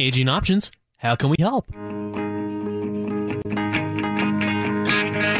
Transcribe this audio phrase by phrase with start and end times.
[0.00, 0.70] Aging Options.
[0.98, 1.68] How can we help?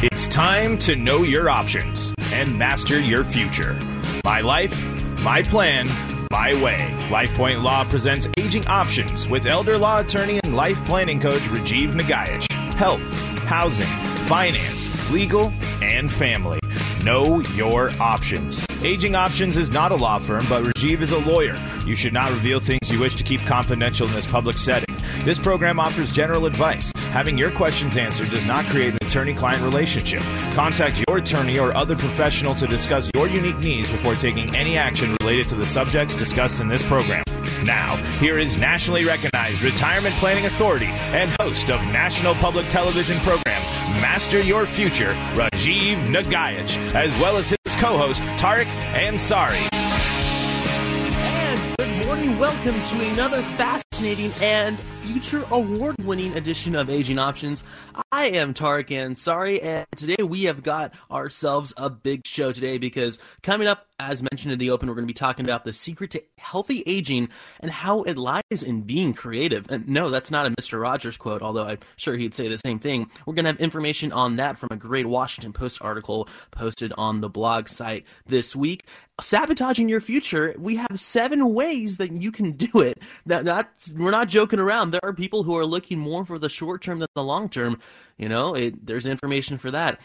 [0.03, 3.79] It's time to know your options and master your future.
[4.25, 4.75] My life,
[5.23, 5.89] my plan,
[6.33, 6.79] my way.
[7.09, 12.51] LifePoint Law presents Aging Options with elder law attorney and life planning coach Rajiv Nagaich.
[12.75, 13.01] Health,
[13.45, 13.87] housing,
[14.27, 15.53] finance, legal,
[15.83, 16.59] and family.
[17.05, 18.68] Know your options.
[18.85, 21.57] Aging Options is not a law firm, but Rajiv is a lawyer.
[21.85, 24.95] You should not reveal things you wish to keep confidential in this public setting.
[25.25, 26.93] This program offers general advice.
[27.11, 30.23] Having your questions answered does not create an attorney client relationship.
[30.53, 35.17] Contact your attorney or other professional to discuss your unique needs before taking any action
[35.23, 37.25] related to the subjects discussed in this program.
[37.65, 43.61] Now, here is nationally recognized retirement planning authority and host of national public television program
[44.01, 49.69] Master Your Future, Rajiv Nagaich, as well as his co-host Tarek Ansari.
[51.17, 52.39] And good morning.
[52.39, 53.43] Welcome to another
[53.99, 57.65] fascinating and future award winning edition of Aging Options.
[58.13, 63.19] I am Tarek Ansari, and today we have got ourselves a big show today because
[63.43, 66.13] coming up, as mentioned in the open, we're going to be talking about the secret
[66.13, 69.69] to healthy aging and how it lies in being creative.
[69.69, 70.81] And no, that's not a Mr.
[70.81, 73.11] Rogers quote, although I'm sure he'd say the same thing.
[73.27, 77.21] We're going to have information on that from a great Washington Post article posted on
[77.21, 78.85] the blog site this week.
[79.21, 83.03] Sabotaging your future, we have seven ways that you can do it.
[83.27, 84.93] That, that's, we're not joking around.
[84.93, 87.81] There are people who are looking more for the short term than the long term.
[88.17, 90.01] You know, it, there's information for that.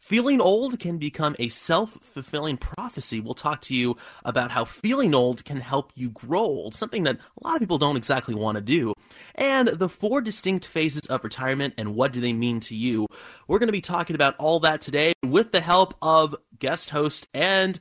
[0.00, 3.20] Feeling old can become a self fulfilling prophecy.
[3.20, 7.16] We'll talk to you about how feeling old can help you grow old, something that
[7.16, 8.94] a lot of people don't exactly want to do.
[9.34, 13.06] And the four distinct phases of retirement and what do they mean to you.
[13.46, 17.28] We're going to be talking about all that today with the help of guest host
[17.34, 17.78] and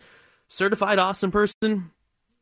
[0.53, 1.92] certified awesome person,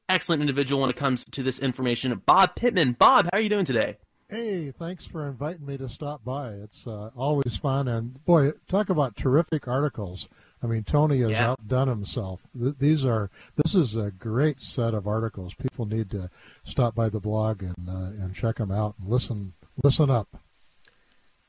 [0.09, 2.93] excellent individual when it comes to this information, Bob Pittman.
[2.93, 3.97] Bob, how are you doing today?
[4.29, 6.49] Hey, thanks for inviting me to stop by.
[6.51, 10.27] It's uh, always fun, and boy, talk about terrific articles.
[10.61, 11.51] I mean, Tony has Yeah.
[11.51, 12.41] outdone himself.
[12.57, 15.53] Th- these are this is a great set of articles.
[15.53, 16.29] People need to
[16.65, 19.53] stop by the blog and uh, and check them out and listen
[19.83, 20.27] listen up.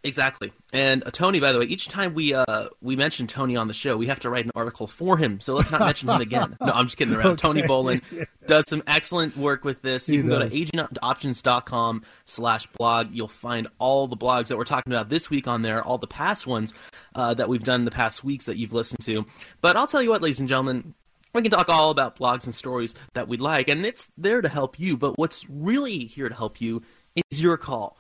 [0.04, 0.52] Exactly.
[0.72, 3.74] And uh, Tony, by the way, each time we uh, we mention Tony on the
[3.74, 5.40] show, we have to write an article for him.
[5.40, 6.56] So let's not mention him again.
[6.60, 7.36] No, I'm just kidding around.
[7.38, 8.00] Tony Bolin
[8.46, 10.08] does some excellent work with this.
[10.08, 13.08] You He can go to agingoptions.com slash blog.
[13.10, 16.06] You'll find all the blogs that we're talking about this week on there, all the
[16.06, 16.74] past ones
[17.16, 19.26] uh, that we've done in the past weeks that you've listened to.
[19.60, 20.94] But I'll tell you what, ladies and gentlemen,
[21.34, 24.48] we can talk all about blogs and stories that we'd like, and it's there to
[24.48, 24.96] help you.
[24.96, 26.82] But what's really here to help you
[27.30, 27.98] is your call,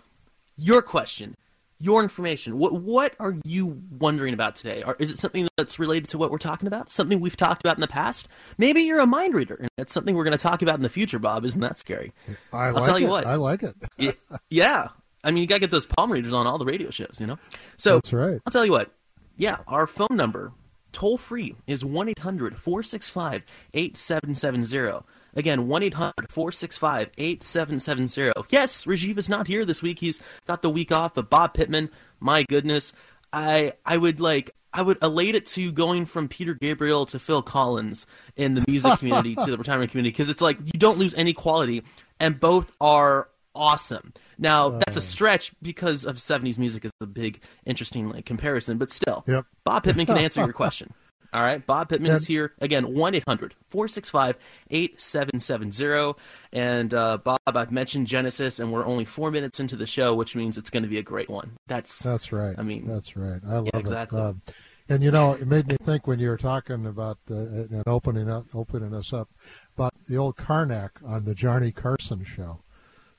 [0.56, 1.36] your question,
[1.80, 2.58] your information.
[2.58, 4.82] What what are you wondering about today?
[4.82, 6.90] Or is it something that's related to what we're talking about?
[6.90, 8.28] Something we've talked about in the past?
[8.56, 10.88] Maybe you're a mind reader, and it's something we're going to talk about in the
[10.88, 11.18] future.
[11.18, 12.12] Bob, isn't that scary?
[12.52, 13.26] I I'll like tell you what.
[13.26, 13.74] I like it.
[13.98, 14.14] Y-
[14.50, 14.88] yeah,
[15.24, 17.26] I mean, you got to get those palm readers on all the radio shows, you
[17.26, 17.38] know.
[17.76, 18.40] So That's right.
[18.46, 18.92] I'll tell you what.
[19.36, 20.52] Yeah, our phone number,
[20.92, 25.04] toll free, is 1 800 465 8770.
[25.34, 28.32] Again, 1 800 465 8770.
[28.50, 29.98] Yes, Rajiv is not here this week.
[30.00, 31.90] He's got the week off, but Bob Pittman,
[32.20, 32.92] my goodness,
[33.32, 34.50] I I would like.
[34.70, 38.04] I would elate it to going from Peter Gabriel to Phil Collins
[38.36, 41.32] in the music community to the retirement community because it's like you don't lose any
[41.32, 41.82] quality,
[42.20, 44.12] and both are awesome.
[44.38, 48.90] Now that's a stretch because of '70s music is a big, interesting like comparison, but
[48.90, 49.46] still, Yep.
[49.64, 50.92] Bob Pittman can answer your question.
[51.32, 52.94] All right, Bob Pittman is here again.
[52.94, 54.36] 1 800 465
[54.70, 56.18] 8770.
[56.52, 60.34] And uh, Bob, I've mentioned Genesis, and we're only four minutes into the show, which
[60.34, 61.52] means it's going to be a great one.
[61.66, 62.54] That's That's right.
[62.58, 63.40] I mean, that's right.
[63.46, 64.18] I love exactly.
[64.18, 64.24] it.
[64.24, 64.42] Um,
[64.88, 68.30] and you know, it made me think when you were talking about uh, and opening
[68.30, 69.28] up, opening us up
[69.76, 72.60] about the old Karnak on the Johnny Carson show.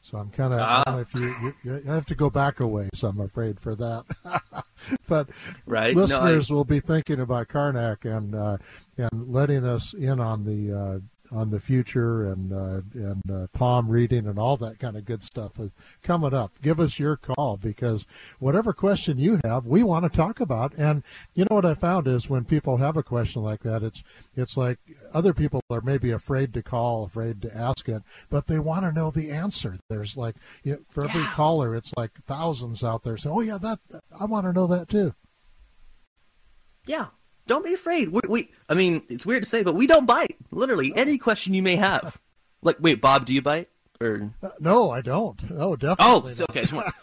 [0.02, 1.00] So I'm kind of, Ah.
[1.00, 4.06] if you, you, you have to go back a ways, I'm afraid for that.
[5.08, 5.30] but
[5.66, 5.94] right.
[5.96, 8.58] No, I- listeners will be thinking about Karnak and uh,
[8.98, 11.00] and letting us in on the uh,
[11.32, 15.24] on the future and uh, and uh, palm reading and all that kind of good
[15.24, 15.72] stuff is
[16.04, 16.52] coming up.
[16.62, 18.06] Give us your call because
[18.40, 20.74] whatever question you have, we want to talk about.
[20.78, 21.04] And
[21.36, 24.02] you know what I found is when people have a question like that, it's
[24.36, 24.80] it's like
[25.14, 28.92] other people are maybe afraid to call, afraid to ask it, but they want to
[28.92, 29.76] know the answer.
[29.90, 31.34] There's like you know, for every Yeah.
[31.34, 33.80] caller, it's like thousands out there saying, "Oh yeah, that
[34.20, 35.14] I want to know that too."
[36.86, 37.08] Yeah.
[37.50, 38.10] Don't be afraid.
[38.10, 40.38] We, we, I mean, it's weird to say, but we don't bite.
[40.52, 42.20] Literally, any question you may have.
[42.62, 43.70] Like, wait, Bob, do you bite?
[44.00, 45.42] Or uh, no, I don't.
[45.58, 46.30] Oh, definitely.
[46.30, 46.62] Oh, so, okay.
[46.62, 46.94] Just want,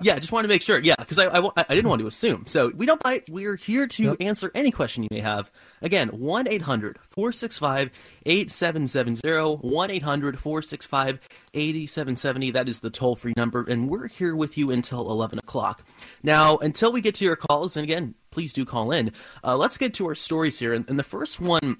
[0.00, 0.78] yeah, just wanted to make sure.
[0.78, 2.46] Yeah, because I, I, I, didn't want to assume.
[2.46, 3.28] So we don't bite.
[3.28, 4.16] We're here to yep.
[4.18, 5.50] answer any question you may have.
[5.82, 7.90] Again, 1 800 465
[8.24, 9.68] 8770.
[9.68, 11.20] 1 800 465
[11.52, 12.50] 8770.
[12.52, 13.62] That is the toll free number.
[13.68, 15.84] And we're here with you until 11 o'clock.
[16.22, 19.12] Now, until we get to your calls, and again, please do call in,
[19.44, 20.72] uh, let's get to our stories here.
[20.72, 21.76] And, and the first one,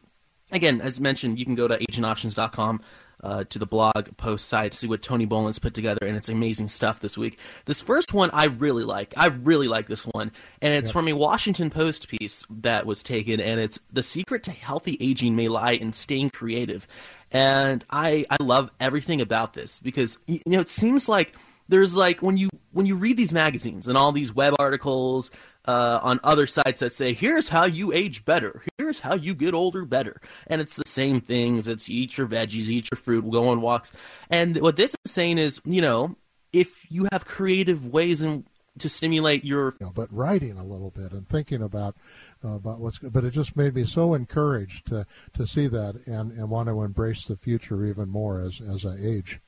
[0.52, 2.80] again, as mentioned, you can go to agingoptions.com
[3.22, 6.28] uh, to the blog post site to see what Tony Boland's put together, and it's
[6.28, 7.38] amazing stuff this week.
[7.66, 9.14] This first one I really like.
[9.16, 13.40] I really like this one, and it's from a Washington Post piece that was taken,
[13.40, 16.88] and it's the secret to healthy aging may lie in staying creative,
[17.30, 21.34] and I I love everything about this because you know it seems like
[21.72, 25.30] there's like when you when you read these magazines and all these web articles
[25.66, 28.62] uh, on other sites that say here's how you age better.
[28.76, 30.20] Here's how you get older better.
[30.48, 31.68] And it's the same things.
[31.68, 33.90] It's eat your veggies eat your fruit go on walks.
[34.28, 36.16] And what this is saying is you know
[36.52, 38.44] if you have creative ways in,
[38.78, 41.96] to stimulate your you know, but writing a little bit and thinking about
[42.44, 46.32] uh, about what's but it just made me so encouraged to to see that and
[46.32, 49.40] and want to embrace the future even more as as I age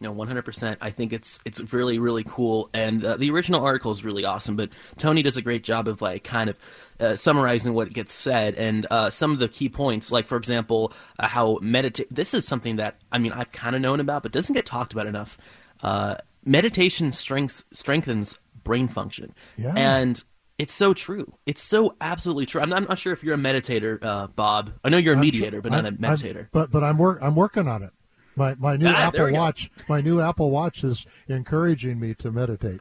[0.00, 0.76] no, 100%.
[0.80, 4.56] I think it's it's really really cool, and uh, the original article is really awesome.
[4.56, 6.58] But Tony does a great job of like kind of
[6.98, 10.10] uh, summarizing what gets said and uh, some of the key points.
[10.10, 12.12] Like for example, uh, how meditate.
[12.12, 14.92] This is something that I mean I've kind of known about, but doesn't get talked
[14.92, 15.38] about enough.
[15.80, 19.74] Uh, meditation strength, strengthens brain function, yeah.
[19.76, 20.24] and
[20.58, 21.32] it's so true.
[21.46, 22.60] It's so absolutely true.
[22.62, 24.72] I'm not, I'm not sure if you're a meditator, uh, Bob.
[24.82, 26.40] I know you're a mediator, but not a meditator.
[26.40, 27.92] I'm, but but I'm work I'm working on it.
[28.36, 32.80] My my new ah, Apple Watch my new Apple Watch is encouraging me to meditate.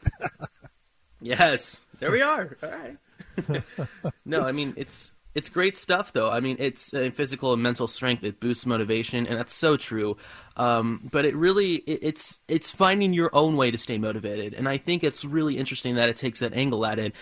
[1.21, 2.57] yes, there we are.
[2.63, 2.97] All right.
[4.25, 6.29] no, I mean it's it's great stuff though.
[6.29, 8.23] I mean it's uh, physical and mental strength.
[8.23, 10.17] It boosts motivation, and that's so true.
[10.57, 14.67] Um, but it really it, it's it's finding your own way to stay motivated, and
[14.67, 17.13] I think it's really interesting that it takes that angle at it.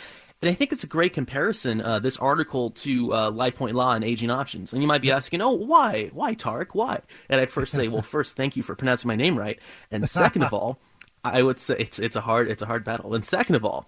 [0.42, 4.04] And I think it's a great comparison, uh, this article to uh, LifePoint Law and
[4.04, 4.74] aging options.
[4.74, 6.10] And you might be asking, oh, why?
[6.14, 6.70] Why, Tarek?
[6.74, 7.02] Why?
[7.30, 9.60] And I'd first say, well, first, thank you for pronouncing my name right.
[9.92, 10.80] And second of all,
[11.24, 13.14] I would say it's, it's, a hard, it's a hard battle.
[13.14, 13.88] And second of all,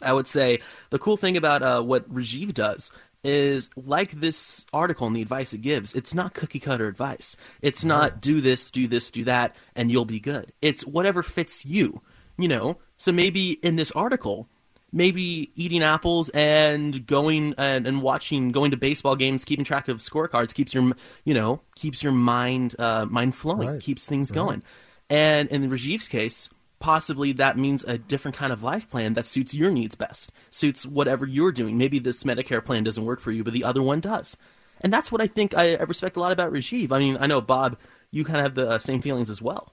[0.00, 0.58] I would say
[0.90, 2.90] the cool thing about uh, what Rajiv does
[3.22, 7.36] is like this article and the advice it gives, it's not cookie cutter advice.
[7.60, 10.52] It's not do this, do this, do that, and you'll be good.
[10.60, 12.02] It's whatever fits you,
[12.36, 12.78] you know?
[12.96, 14.48] So maybe in this article,
[14.92, 19.98] maybe eating apples and going and, and watching going to baseball games keeping track of
[19.98, 20.92] scorecards keeps your
[21.24, 23.80] you know keeps your mind uh, mind flowing right.
[23.80, 24.36] keeps things right.
[24.36, 24.62] going.
[25.08, 26.48] And in Rajiv's case
[26.78, 30.84] possibly that means a different kind of life plan that suits your needs best suits
[30.84, 31.78] whatever you're doing.
[31.78, 34.36] Maybe this medicare plan doesn't work for you but the other one does.
[34.80, 36.92] And that's what i think i, I respect a lot about rajiv.
[36.92, 37.78] I mean i know bob
[38.10, 39.72] you kind of have the uh, same feelings as well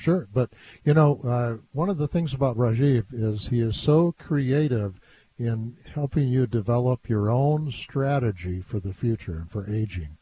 [0.00, 0.48] Sure, but
[0.82, 4.98] you know, uh, one of the things about Rajiv is he is so creative
[5.38, 10.16] in helping you develop your own strategy for the future and for aging.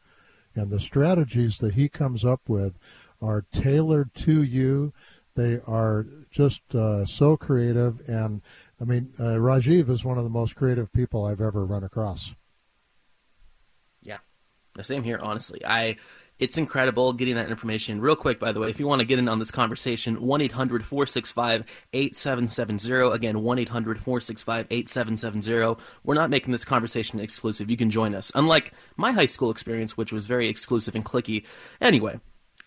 [0.53, 2.77] And the strategies that he comes up with
[3.21, 4.91] are tailored to you.
[5.35, 8.01] They are just uh, so creative.
[8.05, 8.41] And
[8.81, 12.35] I mean, uh, Rajiv is one of the most creative people I've ever run across.
[14.01, 14.17] Yeah,
[14.75, 15.61] the same here, honestly.
[15.65, 15.95] I
[16.39, 17.99] it's incredible getting that information.
[17.99, 20.41] Real quick, by the way, if you want to get in on this conversation, 1
[20.41, 23.13] 800 465 8770.
[23.13, 25.83] Again, 1 800 465 8770.
[26.03, 27.69] We're not making this conversation exclusive.
[27.69, 28.31] You can join us.
[28.33, 31.45] Unlike my high school experience, which was very exclusive and cliquey.
[31.81, 32.19] Anyway,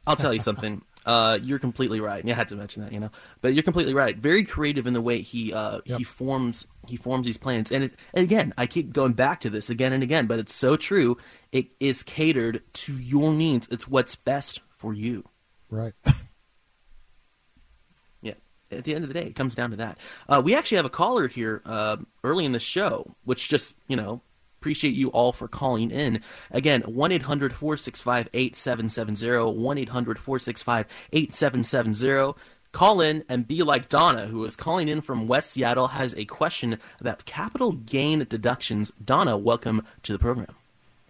[0.06, 0.82] I'll tell you something.
[1.04, 2.25] Uh, you're completely right.
[2.25, 3.11] Yeah, I had to mention that, you know.
[3.40, 4.16] But you're completely right.
[4.16, 5.99] Very creative in the way he uh, yep.
[5.99, 7.73] he forms he forms these plans.
[7.73, 10.54] And, it, and again, I keep going back to this again and again, but it's
[10.54, 11.16] so true.
[11.50, 13.68] It is catered to your needs.
[13.71, 15.25] It's what's best for you.
[15.71, 15.94] Right.
[18.23, 18.35] yeah.
[18.71, 19.99] At the end of the day, it comes down to that.
[20.28, 23.97] Uh, we actually have a caller here uh, early in the show, which just you
[23.97, 24.23] know
[24.62, 26.21] appreciate you all for calling in.
[26.52, 29.59] Again, 1 800 465 8770.
[29.59, 32.40] 1 800 465 8770.
[32.71, 36.25] Call in and be like Donna, who is calling in from West Seattle, has a
[36.26, 38.92] question about capital gain deductions.
[39.04, 40.54] Donna, welcome to the program.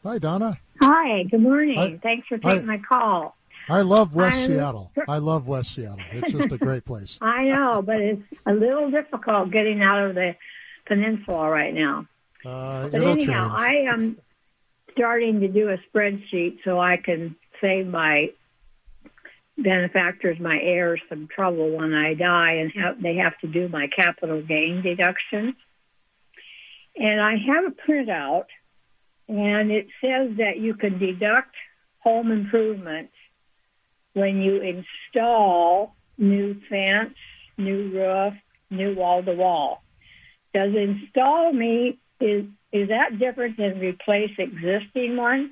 [0.02, 0.58] Hi, Donna.
[0.80, 1.76] Hi, good morning.
[1.76, 2.00] Hi.
[2.02, 2.78] Thanks for taking Hi.
[2.78, 3.36] my call.
[3.68, 4.46] I love West I'm...
[4.50, 4.90] Seattle.
[5.06, 6.04] I love West Seattle.
[6.10, 7.18] It's just a great place.
[7.22, 10.36] I know, but it's a little difficult getting out of the
[10.86, 12.06] peninsula right now.
[12.44, 13.60] Uh, but anyhow, change.
[13.60, 14.18] I am
[14.92, 18.30] starting to do a spreadsheet so I can save my
[19.56, 23.86] benefactors, my heirs, some trouble when I die, and have, they have to do my
[23.86, 25.54] capital gain deductions.
[26.96, 28.46] And I have a printout,
[29.28, 31.54] and it says that you can deduct
[32.00, 33.12] home improvements
[34.14, 37.14] when you install new fence,
[37.56, 38.34] new roof,
[38.70, 39.82] new wall to wall.
[40.52, 45.50] Does install me is is that different than replace existing ones?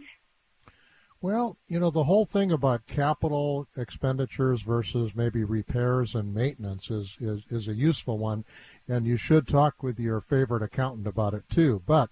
[1.23, 7.19] Well, you know, the whole thing about capital expenditures versus maybe repairs and maintenance is,
[7.21, 8.47] is, is a useful one,
[8.89, 11.83] and you should talk with your favorite accountant about it too.
[11.87, 12.09] But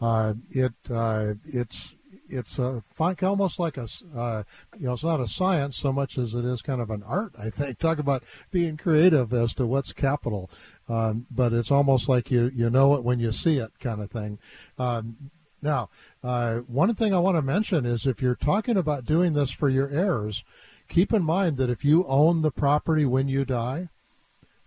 [0.00, 1.96] uh, it uh, it's
[2.32, 3.86] it's a almost like a
[4.16, 4.42] uh,
[4.78, 7.32] you know it's not a science so much as it is kind of an art.
[7.38, 10.50] I think talk about being creative as to what's capital,
[10.88, 14.10] um, but it's almost like you you know it when you see it kind of
[14.10, 14.38] thing.
[14.78, 15.30] Um,
[15.62, 15.90] now,
[16.24, 19.68] uh, one thing I want to mention is if you're talking about doing this for
[19.68, 20.42] your heirs,
[20.88, 23.88] keep in mind that if you own the property when you die,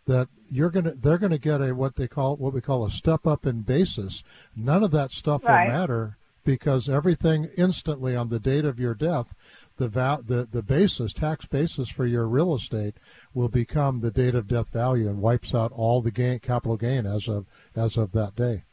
[0.07, 3.25] that you're gonna they're gonna get a what they call what we call a step
[3.25, 4.23] up in basis.
[4.55, 5.65] None of that stuff right.
[5.65, 9.33] will matter because everything instantly on the date of your death,
[9.77, 12.95] the va- the the basis tax basis for your real estate
[13.33, 17.05] will become the date of death value and wipes out all the gain capital gain
[17.05, 18.63] as of as of that day.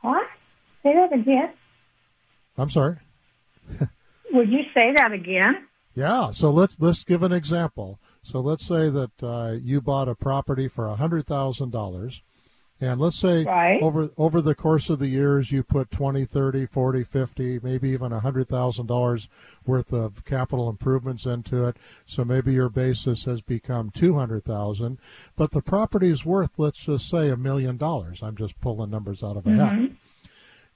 [0.00, 0.26] What?
[0.82, 1.52] Say that again.
[2.56, 2.96] I'm sorry.
[4.32, 5.66] Would you say that again?
[5.94, 6.30] Yeah.
[6.30, 8.00] So let's let's give an example.
[8.22, 12.22] So let's say that uh, you bought a property for a hundred thousand dollars
[12.82, 13.80] and let's say right.
[13.80, 18.10] over over the course of the years you put 20, 30, 40, 50, maybe even
[18.10, 19.28] $100,000
[19.64, 21.76] worth of capital improvements into it.
[22.06, 24.98] So maybe your basis has become 200,000,
[25.36, 28.20] but the property is worth let's just say a million dollars.
[28.20, 29.84] I'm just pulling numbers out of a mm-hmm.
[29.84, 29.90] hat.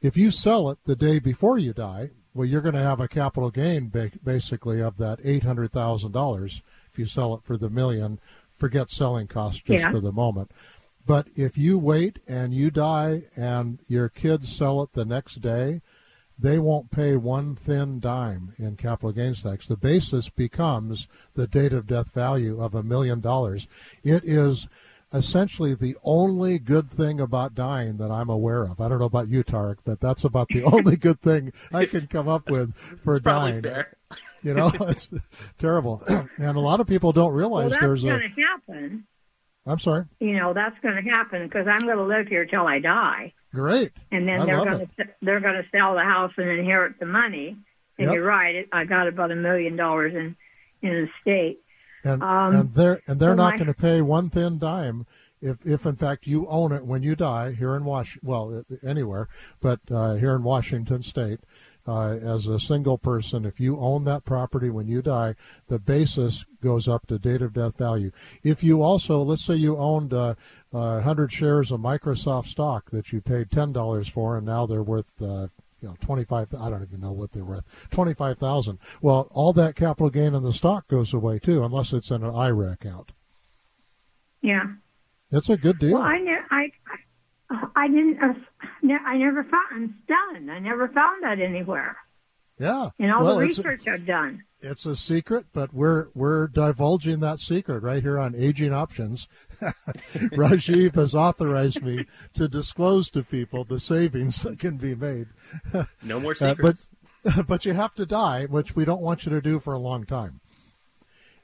[0.00, 3.08] If you sell it the day before you die, well you're going to have a
[3.08, 3.90] capital gain
[4.22, 8.20] basically of that $800,000 if you sell it for the million.
[8.56, 9.90] Forget selling costs just yeah.
[9.90, 10.50] for the moment.
[11.06, 15.80] But if you wait and you die and your kids sell it the next day,
[16.38, 19.68] they won't pay one thin dime in capital gains tax.
[19.68, 23.66] The basis becomes the date of death value of a million dollars.
[24.02, 24.68] It is
[25.12, 28.80] essentially the only good thing about dying that I'm aware of.
[28.80, 32.06] I don't know about you, Tarek, but that's about the only good thing I can
[32.06, 33.64] come up with for dying.
[34.42, 35.08] You know, it's
[35.58, 36.02] terrible.
[36.08, 38.08] and a lot of people don't realize well, there's a.
[38.08, 39.06] That's going to happen.
[39.66, 40.04] I'm sorry.
[40.20, 43.32] You know that's going to happen because I'm going to live here till I die.
[43.52, 43.92] Great.
[44.12, 47.06] And then I they're going to they're going to sell the house and inherit the
[47.06, 47.56] money.
[47.99, 48.14] And Yep.
[48.14, 48.54] you're right.
[48.54, 50.37] It, I got about a million dollars in
[50.82, 51.61] in the state.
[52.04, 55.06] And, Um, and they're and they're so not going to pay one thin dime
[55.42, 59.28] if if in fact you own it when you die here in Wash well anywhere
[59.61, 61.40] but uh, here in Washington State
[61.87, 65.35] uh, as a single person if you own that property when you die
[65.69, 68.11] the basis goes up to date of death value
[68.43, 70.35] if you also let's say you owned uh,
[70.73, 74.83] uh, 100 shares of Microsoft stock that you paid ten dollars for and now they're
[74.83, 75.47] worth uh,
[75.83, 78.78] you know, 25, I don't even know what they're worth, 25,000.
[79.02, 82.35] Well, all that capital gain in the stock goes away too, unless it's in an
[82.35, 83.12] IRA account.
[84.40, 84.64] Yeah.
[85.31, 85.95] It's a good deal.
[85.95, 86.71] Well, I ne- I
[87.50, 88.18] I, I didn't.
[88.22, 88.34] Uh,
[89.06, 89.66] I never found.
[89.72, 90.50] I'm stunned.
[90.50, 91.96] I never found that anywhere
[92.58, 92.90] yeah.
[92.98, 94.44] in all well, the research I've done.
[94.60, 99.28] it's a secret, but we're we're divulging that secret right here on Aging Options.
[100.14, 105.26] Rajiv has authorized me to disclose to people the savings that can be made.
[106.02, 106.88] No more Uh, secrets.
[107.24, 109.78] but but you have to die, which we don't want you to do for a
[109.78, 110.40] long time.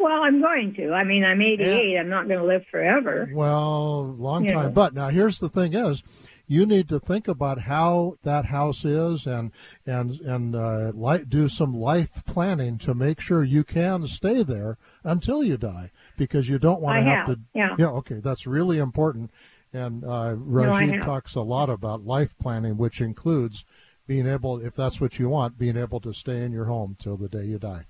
[0.02, 0.92] Well, I'm going to.
[0.92, 1.97] I mean, I'm 88.
[1.99, 3.30] I'm not going to live forever.
[3.32, 4.54] Well, long Yeah.
[4.54, 4.73] time.
[4.73, 6.02] But now here's the thing: is
[6.49, 9.52] you need to think about how that house is and
[9.87, 14.76] and and uh, li- do some life planning to make sure you can stay there
[15.04, 17.40] until you die because you don't want to have, have, to.
[17.54, 17.76] yeah.
[17.78, 17.90] Yeah.
[17.90, 18.16] Okay.
[18.16, 19.30] That's really important.
[19.73, 21.04] And uh, Rajiv have.
[21.04, 23.64] talks a lot about life planning, which includes
[24.06, 27.16] being able, if that's what you want, being able to stay in your home till
[27.16, 27.87] the day you die.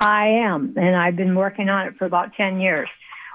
[0.00, 2.88] I am, and I've been working on it for about 10 years.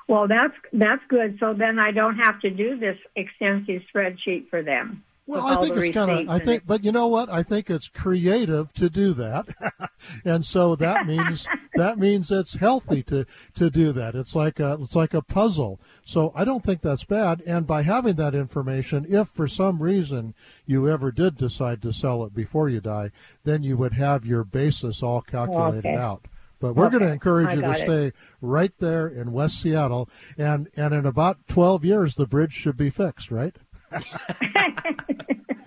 [0.08, 1.38] Well, that's that's good.
[1.40, 5.04] So then I don't have to do this extensive spreadsheet for them.
[5.28, 6.30] Well, I think it's kind of.
[6.30, 7.30] I think, but you know what?
[7.30, 9.48] I think it's creative to do that,
[10.26, 14.14] and so that means that means it's healthy to to do that.
[14.14, 15.80] It's like a it's like a puzzle.
[16.06, 17.42] So I don't think that's bad.
[17.48, 20.36] And by having that information, if for some reason
[20.68, 23.10] you ever did decide to sell it before you die,
[23.44, 25.96] then you would have your basis all calculated Okay.
[25.96, 26.28] out.
[26.74, 27.78] But we're going to encourage I you to it.
[27.80, 32.78] stay right there in West Seattle, and and in about twelve years the bridge should
[32.78, 33.56] be fixed, right?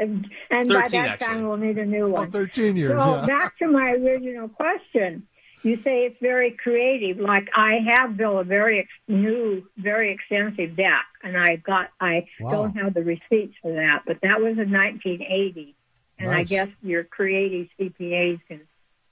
[0.01, 1.27] and and by that actually.
[1.27, 2.31] time we'll need a new Oh, one.
[2.31, 2.93] 13 years.
[2.93, 3.27] So yeah.
[3.27, 5.27] back to my original question.
[5.63, 7.19] You say it's very creative.
[7.19, 12.27] Like I have built a very ex- new, very extensive deck, and I got I
[12.41, 12.51] Wow.
[12.53, 15.75] don't have the receipts for that, but that was in 1980,
[16.19, 16.49] and I Nice.
[16.49, 18.61] guess your creative CPAs can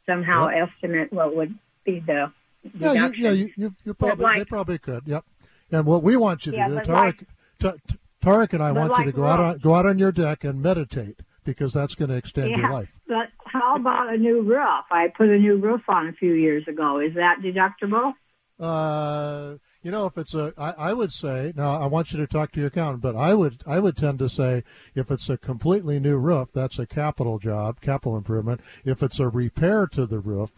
[0.06, 2.30] somehow estimate what would be the
[2.78, 5.04] yeah, you, yeah, you, you, you probably like- they probably could.
[5.06, 5.24] Yep.
[5.70, 7.26] And what we want you to Yeah, do, Tarek, like-
[7.60, 10.10] Ta- Ta- Tarek and I want you to go out on go out on your
[10.12, 12.98] deck and meditate because that's going to extend your life.
[13.06, 14.84] but how about a new roof?
[14.90, 16.98] I put a new roof on a few years ago.
[16.98, 18.14] Is that deductible?
[18.58, 22.26] Uh, you know, if it's a, I, I would say now I want you to
[22.26, 24.64] talk to your accountant, but I would I would tend to say
[24.96, 28.60] if it's a completely new roof, that's a capital job, capital improvement.
[28.84, 30.50] If it's a repair to the roof,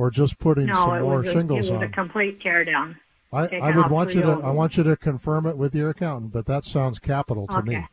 [0.00, 2.96] or just putting No, some more a, it was a complete tear down.
[3.34, 5.90] I, I would want you to old I want you to confirm it with your
[5.90, 7.76] accountant, but that sounds capital to me.
[7.76, 7.86] Okay.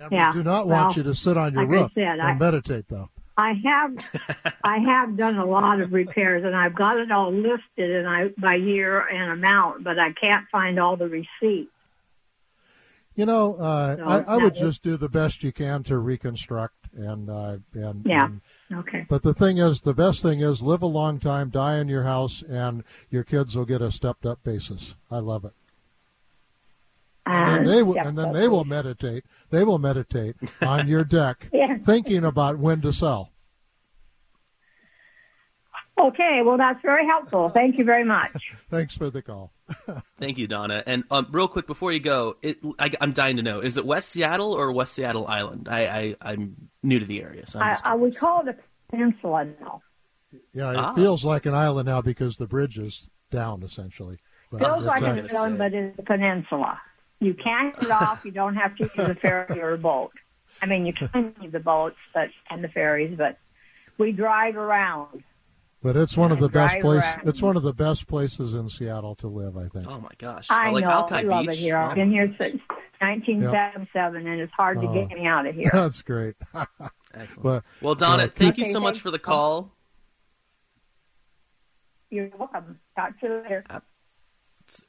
[0.00, 2.02] And Yeah, we do not want well, you to sit on your like roof said,
[2.18, 3.10] and I- meditate, though.
[3.34, 7.90] I have, I have done a lot of repairs, and I've got it all listed,
[7.90, 11.70] and I by year and amount, but I can't find all the receipts.
[13.14, 16.74] You know, uh, No, I, I would just do the best you can to reconstruct,
[16.94, 18.26] and uh, and, Yeah.
[18.26, 18.40] and
[18.72, 19.06] Okay.
[19.08, 22.04] But the thing is, the best thing is live a long time, die in your
[22.04, 24.94] house, and your kids will get a stepped up basis.
[25.10, 25.52] I love it.
[27.26, 29.24] And Uh, they will, and then they will meditate.
[29.50, 31.78] They will meditate on your deck, Yeah.
[31.78, 33.30] thinking about when to sell.
[35.98, 36.40] Okay.
[36.44, 37.50] Well, that's very helpful.
[37.50, 38.32] Thank you very much.
[38.70, 39.52] Thanks for the call.
[40.18, 40.82] Thank you, Donna.
[40.86, 43.84] And um, real quick before you go, it, I, I'm dying to know: is it
[43.84, 45.68] West Seattle or West Seattle Island?
[45.70, 48.18] I, I I'm new to the area, so I'm I, just I would curious.
[48.20, 48.56] call it a
[48.90, 49.82] peninsula now.
[50.52, 50.94] Yeah, it Ah.
[50.94, 54.18] feels like an island now because the bridge is down essentially.
[54.50, 56.78] But Feels like an island, but it's a peninsula.
[57.20, 58.24] You can't get off.
[58.24, 60.12] You don't have to use a ferry or a boat.
[60.60, 63.38] I mean, you can use the boats, but and the ferries, but
[63.98, 65.22] we drive around.
[65.82, 67.20] But it's one of the best Drive places.
[67.24, 69.56] It's one of the best places in Seattle to live.
[69.56, 69.86] I think.
[69.88, 70.46] Oh my gosh!
[70.50, 70.90] I like know.
[70.90, 71.56] Alki I love Beach.
[71.56, 71.76] it here.
[71.76, 72.60] I've been here since
[73.00, 75.70] 1977, and it's hard to get me out of here.
[75.72, 76.34] That's great.
[77.14, 77.42] excellent.
[77.42, 79.72] but well, Donna, uh, thank you so much for the call.
[82.10, 82.78] You're welcome.
[82.94, 83.64] Talk to you later.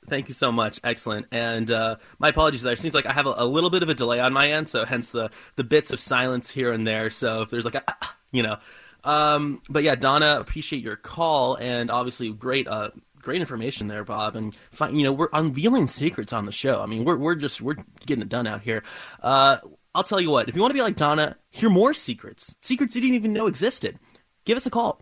[0.08, 0.80] Thank you so much.
[0.84, 1.28] Excellent.
[1.32, 2.74] And uh, my apologies there.
[2.74, 4.70] It seems like I have a, a little bit of a delay on my end,
[4.70, 7.10] so hence the, the bits of silence here and there.
[7.10, 7.84] So if there's like a,
[8.32, 8.58] you know.
[9.04, 14.36] Um, but yeah, Donna, appreciate your call and obviously great, uh, great information there, Bob.
[14.36, 14.56] And
[14.92, 16.82] you know, we're unveiling secrets on the show.
[16.82, 18.84] I mean, we're we're just we're getting it done out here.
[19.22, 19.58] Uh,
[19.96, 20.50] I'll tell you what.
[20.50, 23.48] If you want to be like Donna, hear more secrets, secrets you didn't even know
[23.48, 24.00] existed.
[24.46, 25.02] Give us a call.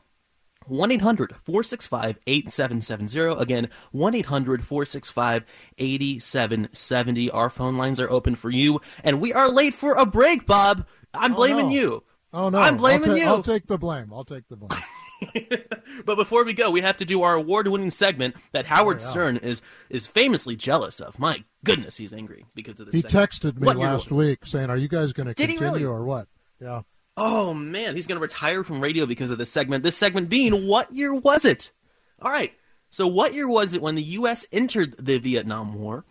[0.67, 3.41] 1 800 465 8770.
[3.41, 5.43] Again, 1 800 465
[5.77, 7.29] 8770.
[7.31, 8.79] Our phone lines are open for you.
[9.03, 10.85] And we are late for a break, Bob.
[11.13, 11.73] I'm Oh, blaming no.
[11.73, 12.03] you.
[12.33, 13.27] Oh no, I'm blaming I'll ta- you.
[13.27, 14.11] I'll take the blame.
[14.13, 14.81] I'll take the blame.
[16.05, 19.03] But before we go, we have to do our award winning segment that Howard Oh,
[19.03, 19.09] yeah.
[19.09, 21.19] Stern is, is famously jealous of.
[21.19, 22.95] My goodness, he's angry because of this.
[22.95, 23.31] He segment.
[23.31, 24.15] texted me What year last was it?
[24.29, 25.99] week saying, "Are you guys going to Did he continue really?
[25.99, 26.27] or what?"
[26.59, 26.81] Yeah.
[27.17, 29.83] Oh man, he's going to retire from radio because of this segment.
[29.83, 31.71] This segment being, what year was it?
[32.21, 32.53] All right.
[32.89, 34.45] So, what year was it when the U.S.
[34.51, 36.05] entered the Vietnam War?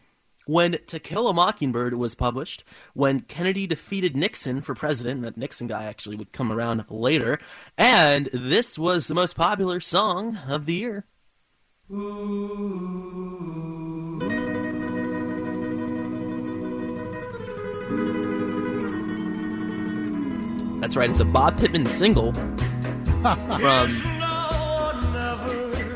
[0.50, 2.64] When To Kill a Mockingbird was published?
[2.92, 5.22] When Kennedy defeated Nixon for president?
[5.22, 7.38] That Nixon guy actually would come around later.
[7.78, 11.04] And this was the most popular song of the year.
[20.80, 22.32] That's right, it's a Bob Pittman single
[23.22, 24.19] from.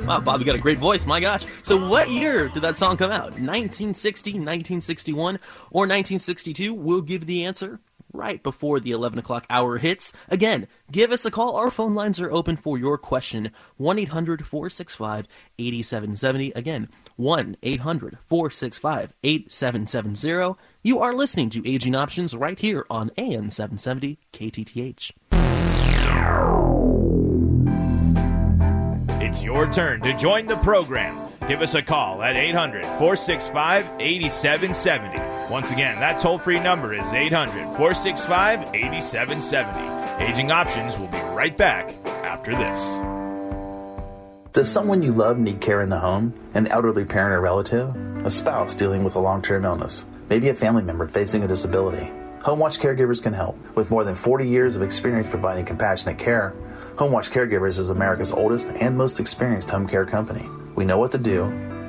[0.06, 1.46] Wow, Bob, you got a great voice, my gosh.
[1.62, 3.30] So, what year did that song come out?
[3.40, 5.36] 1960, 1961,
[5.70, 6.74] or 1962?
[6.74, 7.80] We'll give the answer
[8.12, 10.12] right before the 11 o'clock hour hits.
[10.28, 11.56] Again, give us a call.
[11.56, 15.26] Our phone lines are open for your question 1 800 465
[15.58, 16.52] 8770.
[16.52, 20.60] Again, 1 800 465 8770.
[20.82, 25.12] You are listening to Aging Options right here on AM 770 KTTH.
[29.54, 31.16] Your turn to join the program.
[31.46, 35.20] Give us a call at 800 465 8770.
[35.48, 40.24] Once again, that toll free number is 800 465 8770.
[40.24, 42.80] Aging Options will be right back after this.
[44.54, 46.34] Does someone you love need care in the home?
[46.54, 47.94] An elderly parent or relative?
[48.26, 50.04] A spouse dealing with a long term illness?
[50.28, 52.10] Maybe a family member facing a disability?
[52.42, 53.56] Home Watch Caregivers can help.
[53.76, 56.52] With more than 40 years of experience providing compassionate care,
[56.96, 60.48] Home Watch Caregivers is America's oldest and most experienced home care company.
[60.76, 61.46] We know what to do,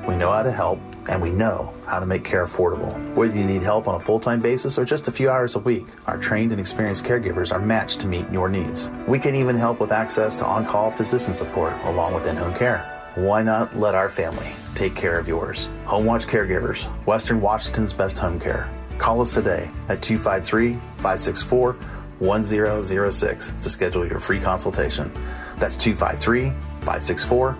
[0.08, 3.14] we know how to help, and we know how to make care affordable.
[3.14, 5.60] Whether you need help on a full time basis or just a few hours a
[5.60, 8.90] week, our trained and experienced caregivers are matched to meet your needs.
[9.06, 12.54] We can even help with access to on call physician support along with in home
[12.54, 12.78] care.
[13.14, 15.68] Why not let our family take care of yours?
[15.84, 18.68] Home Watch Caregivers, Western Washington's best home care.
[18.98, 21.76] Call us today at 253 564
[22.18, 25.12] 1006 to schedule your free consultation.
[25.56, 26.50] That's 253
[26.80, 27.52] 564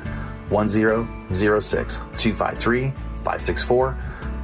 [0.50, 1.96] 1006.
[1.96, 3.92] 253 564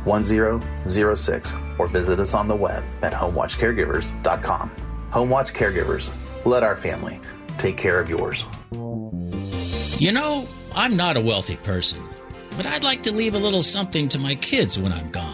[0.04, 1.54] 1006.
[1.78, 4.70] Or visit us on the web at homewatchcaregivers.com.
[5.10, 6.10] Homewatch Caregivers.
[6.44, 7.20] Let our family
[7.58, 8.44] take care of yours.
[10.00, 12.02] You know, I'm not a wealthy person,
[12.56, 15.31] but I'd like to leave a little something to my kids when I'm gone.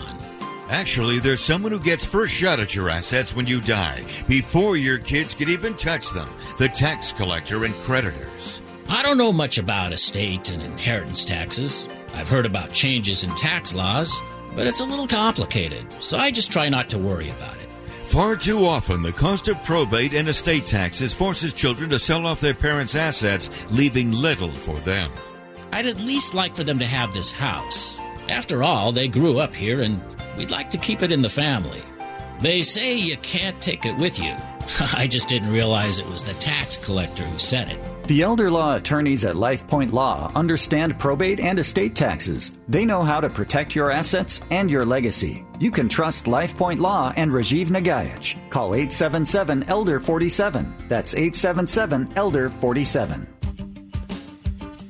[0.71, 4.99] Actually, there's someone who gets first shot at your assets when you die, before your
[4.99, 6.29] kids can even touch them
[6.59, 8.61] the tax collector and creditors.
[8.89, 11.89] I don't know much about estate and inheritance taxes.
[12.15, 14.21] I've heard about changes in tax laws,
[14.55, 17.69] but it's a little complicated, so I just try not to worry about it.
[18.05, 22.41] Far too often, the cost of probate and estate taxes forces children to sell off
[22.41, 25.11] their parents' assets, leaving little for them.
[25.73, 27.99] I'd at least like for them to have this house.
[28.29, 30.03] After all, they grew up here and
[30.39, 31.83] we'd like to keep it in the family.
[32.41, 34.35] They say you can't take it with you.
[34.95, 38.09] I just didn't realize it was the tax collector who said it.
[38.09, 42.53] The elder law attorneys at LifePoint Law understand probate and estate taxes.
[42.69, 45.45] They know how to protect your assets and your legacy.
[45.59, 48.37] You can trust LifePoint Law and Rajiv Nagaich.
[48.51, 50.75] Call 877 Elder 47.
[50.89, 53.38] That's 877 Elder 47.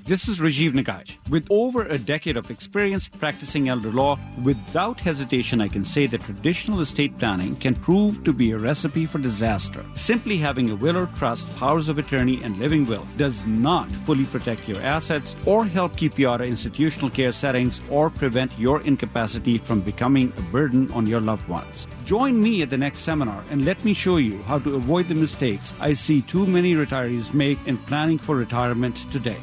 [0.09, 1.18] This is Rajiv Nagaich.
[1.29, 6.23] With over a decade of experience practicing elder law, without hesitation, I can say that
[6.23, 9.85] traditional estate planning can prove to be a recipe for disaster.
[9.92, 14.25] Simply having a will or trust, powers of attorney, and living will does not fully
[14.25, 18.81] protect your assets or help keep you out of institutional care settings or prevent your
[18.85, 21.87] incapacity from becoming a burden on your loved ones.
[22.07, 25.14] Join me at the next seminar and let me show you how to avoid the
[25.14, 29.37] mistakes I see too many retirees make in planning for retirement today.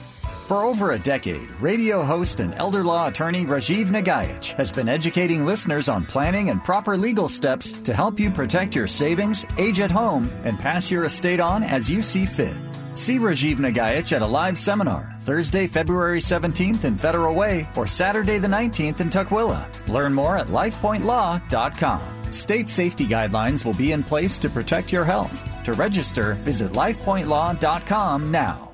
[0.45, 5.43] For over a decade, radio host and elder law attorney Rajiv Nagaich has been educating
[5.43, 9.89] listeners on planning and proper legal steps to help you protect your savings, age at
[9.89, 12.55] home, and pass your estate on as you see fit.
[12.93, 18.37] See Rajiv Nagaich at a live seminar Thursday, February 17th in Federal Way or Saturday
[18.37, 19.65] the 19th in Tukwila.
[19.87, 22.31] Learn more at lifepointlaw.com.
[22.31, 25.41] State safety guidelines will be in place to protect your health.
[25.63, 28.64] To register, visit lifepointlaw.com now.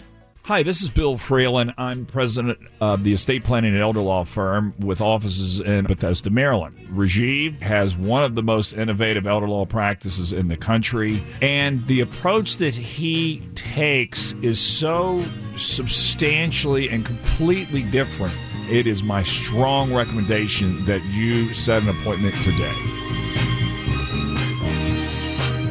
[0.52, 1.74] Hi, this is Bill Fralin.
[1.78, 6.76] I'm president of the estate planning and elder law firm with offices in Bethesda, Maryland.
[6.92, 12.02] Rajiv has one of the most innovative elder law practices in the country, and the
[12.02, 15.24] approach that he takes is so
[15.56, 18.36] substantially and completely different.
[18.70, 22.74] It is my strong recommendation that you set an appointment today.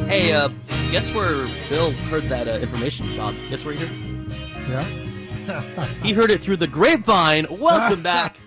[0.07, 0.49] Hey, uh,
[0.89, 3.35] guess where Bill heard that uh, information, Bob?
[3.51, 4.10] Guess where he heard?
[4.67, 4.83] Yeah.
[6.03, 7.47] he heard it through the grapevine.
[7.49, 8.37] Welcome back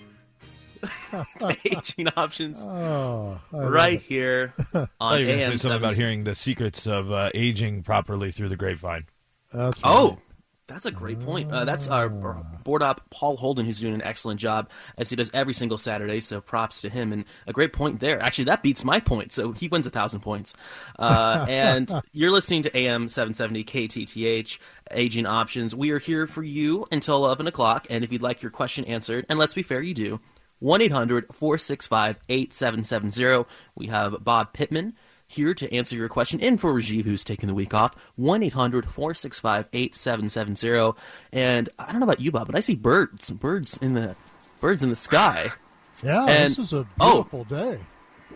[1.40, 4.02] to Aging Options, Oh, right it.
[4.02, 6.86] here I on thought you were going to AM say something about hearing the secrets
[6.86, 9.06] of uh, aging properly through the grapevine.
[9.52, 10.18] That's Oh, right.
[10.66, 11.52] That's a great point.
[11.52, 15.30] Uh, that's our board op Paul Holden, who's doing an excellent job as he does
[15.34, 16.20] every single Saturday.
[16.20, 18.20] So props to him and a great point there.
[18.20, 20.54] Actually, that beats my point, so he wins a thousand points.
[20.98, 24.58] Uh, and you're listening to AM 770 KTTH
[24.90, 25.74] Aging Options.
[25.74, 29.26] We are here for you until 11 o'clock, and if you'd like your question answered,
[29.28, 30.20] and let's be fair, you do.
[30.60, 33.46] 1 800 465 8770.
[33.74, 34.94] We have Bob Pittman
[35.26, 37.94] here to answer your question and for Rajiv, who's taking the week off.
[38.16, 40.98] 1 800 465 8770.
[41.32, 43.30] And I don't know about you, Bob, but I see birds.
[43.30, 44.16] Birds in the.
[44.60, 45.50] Birds in the sky.
[46.02, 47.12] Yeah, And- this is a oh.
[47.12, 47.78] beautiful day.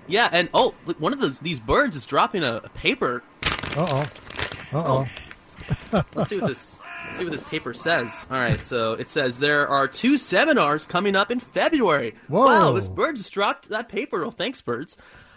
[0.07, 3.23] Yeah, and oh, look, one of those these birds is dropping a, a paper.
[3.77, 4.05] Uh oh.
[4.73, 5.05] Uh
[5.93, 6.05] oh.
[6.15, 8.27] Let's see what this let's see what this paper says.
[8.31, 12.15] All right, so it says there are two seminars coming up in February.
[12.29, 12.47] Whoa.
[12.47, 14.25] Wow, this bird just dropped that paper.
[14.25, 14.97] Oh, thanks, birds.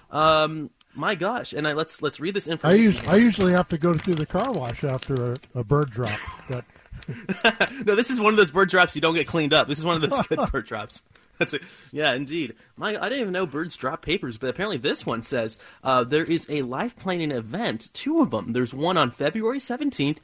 [0.09, 3.05] Um, my gosh, and I let's let's read this I, information.
[3.05, 6.19] us- I usually have to go through the car wash after a, a bird drop,
[6.49, 6.65] but
[7.85, 9.67] no, this is one of those bird drops you don't get cleaned up.
[9.67, 11.01] This is one of those good bird drops.
[11.39, 11.63] That's it.
[11.91, 12.53] Yeah, indeed.
[12.77, 16.23] My, I didn't even know birds drop papers, but apparently this one says uh, there
[16.23, 17.89] is a life planning event.
[17.93, 18.53] Two of them.
[18.53, 20.17] There's one on February 17th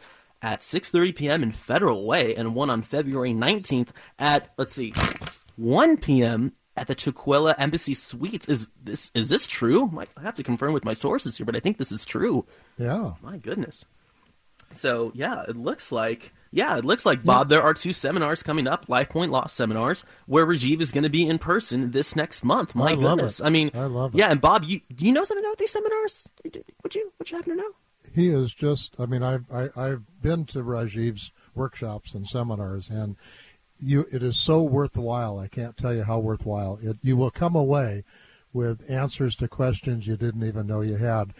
[0.43, 1.41] at 6:30 p.m.
[1.43, 3.87] in Federal Way, and one on February 19th
[4.19, 4.93] at let's see,
[5.55, 6.51] 1 p.m.
[6.77, 8.47] at the Tukwila Embassy Suites.
[8.47, 9.91] Is this is this true?
[10.15, 12.45] I have to confirm with my sources here, but I think this is true.
[12.77, 13.13] yeah.
[13.21, 13.83] My goodness.
[14.73, 17.49] So yeah, it looks like yeah, it looks like Bob.
[17.49, 21.09] There are two seminars coming up, Life Point Law seminars, where Rajiv is going to
[21.09, 22.75] be in person this next month.
[22.75, 23.41] My I goodness.
[23.41, 24.17] I mean, I love it.
[24.17, 26.29] Yeah, and Bob, you do you know something about these seminars?
[26.83, 27.71] Would you would you happen to know?
[28.13, 28.95] He is just.
[28.99, 33.15] I mean, I've I, I've been to Rajiv's workshops and seminars, and
[33.79, 35.39] you it is so worthwhile.
[35.39, 36.79] I can't tell you how worthwhile.
[36.81, 38.03] It you will come away
[38.53, 41.33] with answers to questions you didn't even know you had.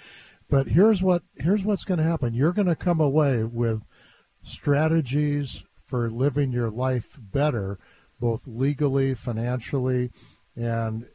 [0.50, 2.34] But here's what here's what's going to happen.
[2.34, 3.82] You're going to come away with
[4.44, 7.80] strategies for living your life better,
[8.20, 10.12] both legally, financially,
[10.56, 11.08] and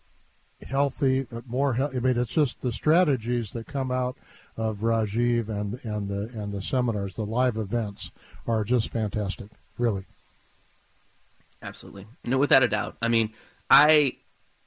[0.67, 1.77] healthy, uh, more.
[1.81, 4.17] I mean, it's just the strategies that come out
[4.57, 8.11] of Rajiv and and the and the seminars, the live events
[8.47, 10.07] are just fantastic, really.
[11.63, 12.97] Absolutely, no, without a doubt.
[13.01, 13.33] I mean,
[13.71, 14.17] I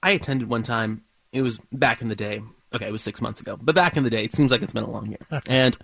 [0.01, 1.03] I attended one time.
[1.31, 2.41] It was back in the day.
[2.73, 4.73] Okay, it was six months ago, but back in the day, it seems like it's
[4.73, 5.41] been a long year.
[5.47, 5.77] and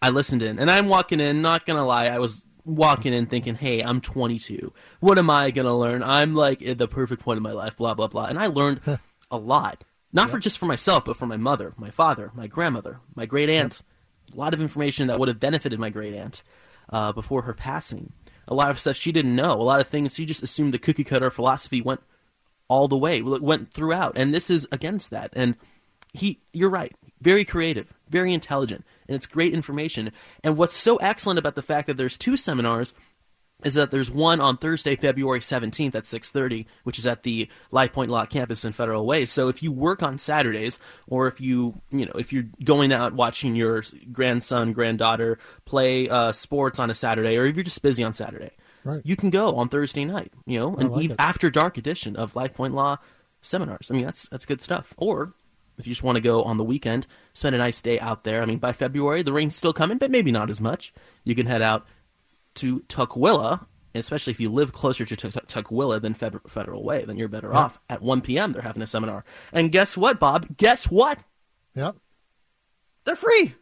[0.00, 1.42] I listened in, and I'm walking in.
[1.42, 4.72] Not gonna lie, I was walking in thinking, "Hey, I'm 22.
[5.00, 6.02] What am I gonna learn?
[6.02, 8.24] I'm like at the perfect point in my life." Blah blah blah.
[8.26, 8.80] And I learned
[9.30, 10.30] a lot, not yep.
[10.30, 13.82] for just for myself, but for my mother, my father, my grandmother, my great aunt.
[14.28, 14.34] Yep.
[14.34, 16.42] A lot of information that would have benefited my great aunt
[16.90, 18.12] uh, before her passing.
[18.48, 19.52] A lot of stuff she didn't know.
[19.52, 22.00] A lot of things she just assumed the cookie cutter philosophy went
[22.68, 25.30] all the way, went throughout, and this is against that.
[25.34, 25.56] And
[26.14, 30.12] he, you're right, very creative, very intelligent, and it's great information.
[30.42, 32.94] And what's so excellent about the fact that there's two seminars
[33.64, 38.08] is that there's one on Thursday, February 17th at 6:30, which is at the LifePoint
[38.08, 39.24] Law campus in Federal Way.
[39.24, 43.14] So if you work on Saturdays, or if you you know if you're going out
[43.14, 48.04] watching your grandson, granddaughter play uh, sports on a Saturday, or if you're just busy
[48.04, 48.50] on Saturday,
[48.84, 49.02] right.
[49.04, 50.32] you can go on Thursday night.
[50.46, 52.98] You know, an like after dark edition of LifePoint Law
[53.40, 53.90] seminars.
[53.90, 54.94] I mean, that's that's good stuff.
[54.96, 55.34] Or
[55.78, 58.42] if you just want to go on the weekend, spend a nice day out there.
[58.42, 60.92] I mean, by February the rain's still coming, but maybe not as much.
[61.24, 61.86] You can head out
[62.54, 67.50] to Tukwila, especially if you live closer to Tukwila than Federal Way, then you're better
[67.52, 67.58] yeah.
[67.58, 67.78] off.
[67.88, 69.24] At 1 p.m., they're having a seminar.
[69.52, 70.56] And guess what, Bob?
[70.56, 71.18] Guess what?
[71.74, 71.96] Yep.
[73.04, 73.54] They're free.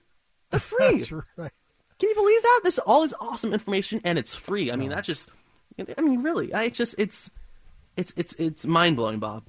[0.51, 0.99] They're free.
[0.99, 1.53] That's right.
[1.99, 2.61] Can you believe that?
[2.65, 4.73] This all is awesome information, and it's free.
[4.73, 5.29] I mean, that's just.
[5.97, 7.31] I mean, really, I just it's,
[7.97, 9.45] it's it's it's mind blowing, Bob.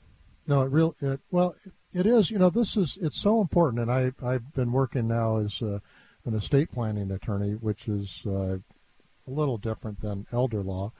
[0.47, 0.95] No, it real.
[1.01, 1.55] It, well,
[1.93, 2.29] it is.
[2.29, 5.79] You know, this is it's so important, and I I've been working now as uh,
[6.25, 8.57] an estate planning attorney, which is uh,
[9.31, 10.91] a little different than elder law,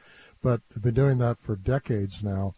[0.42, 2.56] but I've been doing that for decades now,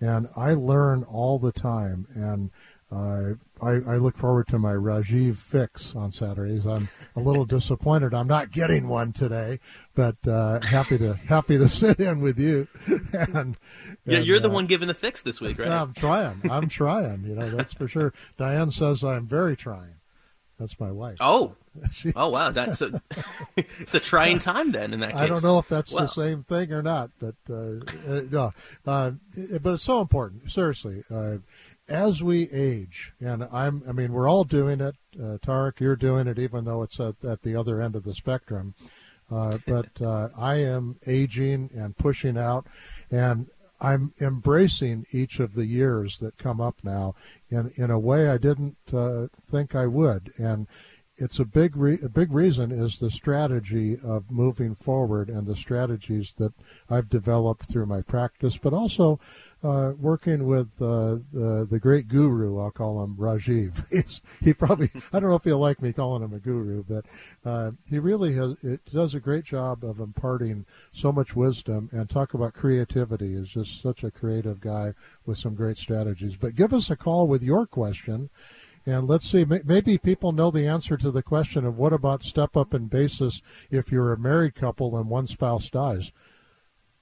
[0.00, 2.06] and I learn all the time.
[2.14, 2.50] And
[2.92, 6.66] uh, I, I, look forward to my Rajiv fix on Saturdays.
[6.66, 9.60] I'm a little disappointed I'm not getting one today,
[9.94, 12.66] but uh, happy to happy to sit in with you.
[12.86, 13.56] and, and
[14.04, 15.68] yeah, you're the uh, one giving the fix this week, right?
[15.68, 16.40] I'm trying.
[16.50, 17.22] I'm trying.
[17.24, 18.12] You know, that's for sure.
[18.36, 19.99] Diane says I'm very trying.
[20.60, 21.16] That's my wife.
[21.20, 21.56] Oh,
[22.16, 22.50] oh wow!
[22.50, 23.02] That's a,
[23.56, 24.92] it's a trying time then.
[24.92, 27.78] In that case, I don't know if that's the same thing or not, but uh,
[28.06, 28.52] uh, no.
[28.86, 29.12] Uh,
[29.62, 30.50] but it's so important.
[30.50, 31.38] Seriously, uh,
[31.88, 34.96] as we age, and I'm, I mean, we're all doing it.
[35.18, 38.14] Uh, Tarek, you're doing it, even though it's at, at the other end of the
[38.14, 38.74] spectrum.
[39.32, 39.86] Uh, but
[40.36, 42.66] I am aging and pushing out,
[43.10, 43.46] and
[43.80, 47.14] I'm embracing each of the years that come up now.
[47.48, 50.66] In in a way I didn't uh, think I would, and
[51.16, 55.56] it's a big re- a big reason is the strategy of moving forward and the
[55.56, 56.52] strategies that
[56.88, 59.20] I've developed through my practice, but also
[59.62, 62.58] uh, working with uh, the the great guru.
[62.58, 63.84] I'll call him Rajiv.
[63.90, 67.04] He's, he probably I don't know if he'll like me calling him a guru, but
[67.44, 72.08] uh, he really has it does a great job of imparting so much wisdom and
[72.08, 73.34] talk about creativity.
[73.34, 74.94] Is just such a creative guy
[75.26, 76.36] with some great strategies.
[76.36, 78.30] But give us a call with your question.
[78.86, 82.56] And let's see, maybe people know the answer to the question of what about step
[82.56, 86.12] up in basis if you're a married couple and one spouse dies?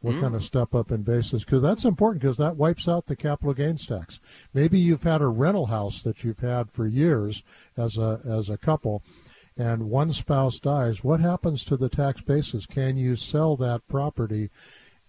[0.00, 0.20] What mm.
[0.20, 1.44] kind of step up in basis?
[1.44, 4.20] Because that's important because that wipes out the capital gains tax.
[4.54, 7.42] Maybe you've had a rental house that you've had for years
[7.76, 9.02] as a as a couple,
[9.56, 11.02] and one spouse dies.
[11.02, 12.64] What happens to the tax basis?
[12.64, 14.50] Can you sell that property,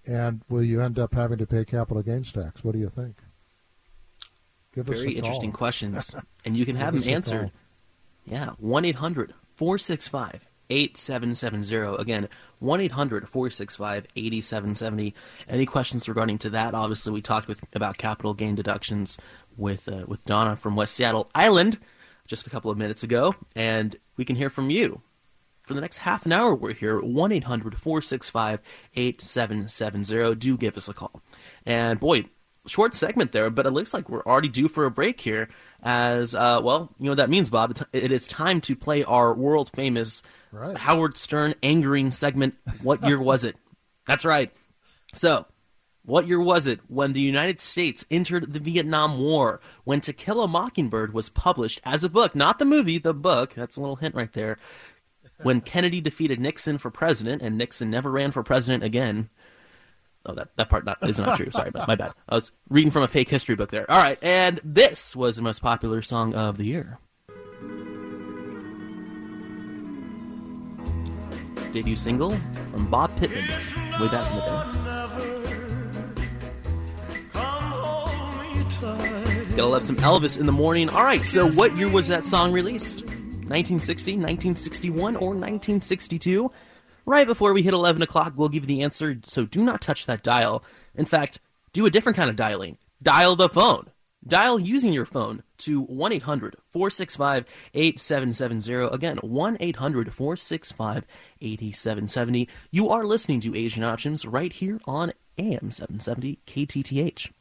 [0.08, 2.64] and will you end up having to pay capital gains tax?
[2.64, 3.18] What do you think?
[4.74, 7.52] Give Very interesting questions, and you can have them answered.
[8.26, 12.02] Yeah, one 465 8770.
[12.02, 12.30] Again,
[12.60, 15.14] 1 800 465 8770.
[15.48, 16.74] Any questions regarding to that?
[16.74, 19.18] Obviously, we talked with about capital gain deductions
[19.58, 21.80] with, uh, with Donna from West Seattle Island
[22.30, 25.02] just a couple of minutes ago, and we can hear from you.
[25.64, 28.60] For the next half an hour, we're here 1 800 465
[28.96, 30.36] 8770.
[30.36, 31.22] Do give us a call.
[31.66, 32.26] And boy,
[32.66, 35.50] short segment there, but it looks like we're already due for a break here.
[35.82, 37.78] As uh, well, you know what that means, Bob.
[37.94, 40.78] It is time to play our world famous right.
[40.78, 42.56] Howard Stern angering segment.
[42.82, 43.56] What year was it?
[44.08, 44.52] That's right.
[45.14, 45.46] So,
[46.04, 49.60] what year was it when the United States entered the Vietnam War?
[49.84, 53.54] When To Kill a Mockingbird was published as a book, not the movie, the book.
[53.54, 54.58] That's a little hint right there.
[55.44, 59.30] When Kennedy defeated Nixon for president, and Nixon never ran for president again.
[60.26, 61.50] Oh, that, that part not, is not true.
[61.52, 62.12] Sorry, my bad.
[62.28, 63.90] I was reading from a fake history book there.
[63.90, 67.00] All right, and this was the most popular song of the year.
[71.72, 72.32] Debut single
[72.72, 73.48] from Bob Pittman
[74.00, 74.90] way back in the day.
[79.56, 80.90] Gotta love some Elvis in the morning.
[80.90, 83.04] All right, so what year was that song released?
[83.04, 86.52] 1960, 1961, or 1962?
[87.06, 90.06] Right before we hit 11 o'clock, we'll give you the answer, so do not touch
[90.06, 90.64] that dial.
[90.96, 91.40] In fact,
[91.74, 92.78] do a different kind of dialing.
[93.02, 93.90] Dial the phone.
[94.26, 98.94] Dial using your phone to 1 800 465 8770.
[98.94, 101.06] Again, 1 800 465
[101.42, 102.50] 8770.
[102.70, 107.32] You are listening to Aging Options right here on AM 770 KTTH.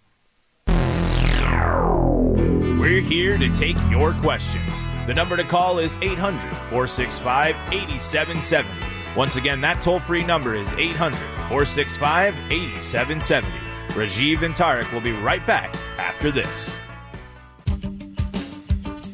[2.79, 4.71] We're here to take your questions.
[5.07, 8.71] The number to call is 800 465 8770.
[9.17, 13.67] Once again, that toll free number is 800 465 8770.
[13.90, 16.77] Rajiv and Tarek will be right back after this.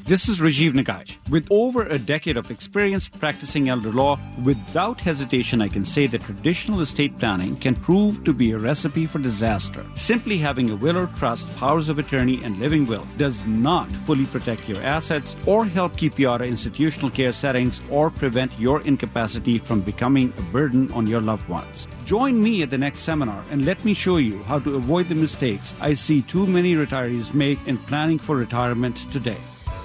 [0.06, 1.16] This is Rajiv Nagaich.
[1.30, 6.20] With over a decade of experience practicing elder law, without hesitation, I can say that
[6.20, 9.82] traditional estate planning can prove to be a recipe for disaster.
[9.94, 14.26] Simply having a will or trust, powers of attorney, and living will does not fully
[14.26, 18.82] protect your assets or help keep you out of institutional care settings or prevent your
[18.82, 21.88] incapacity from becoming a burden on your loved ones.
[22.04, 25.14] Join me at the next seminar and let me show you how to avoid the
[25.14, 29.38] mistakes I see too many retirees make in planning for retirement today.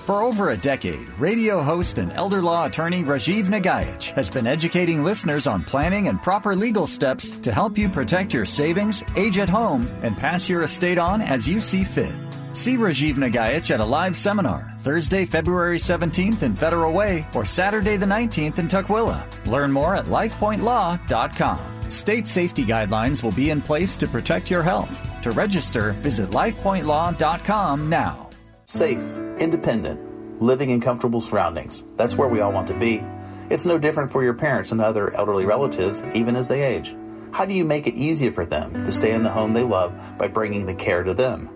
[0.10, 5.04] For over a decade, radio host and elder law attorney Rajiv Nagaich has been educating
[5.04, 9.52] listeners on planning and proper legal steps to help you protect your savings, age at
[9.52, 12.16] home, and pass your estate on as you see fit.
[12.54, 17.96] See Rajiv Nagaich at a live seminar Thursday, February 17th in Federal Way or Saturday
[17.96, 19.24] the 19th in Tukwila.
[19.46, 21.92] Learn more at lifepointlaw.com.
[21.92, 25.22] State safety guidelines will be in place to protect your health.
[25.22, 28.26] To register, visit lifepointlaw.com now.
[28.66, 29.02] Safe,
[29.40, 31.84] independent, living in comfortable surroundings.
[31.98, 33.04] That's where we all want to be.
[33.50, 36.96] It's no different for your parents and other elderly relatives, even as they age.
[37.32, 39.94] How do you make it easier for them to stay in the home they love
[40.18, 41.50] by bringing the care to them?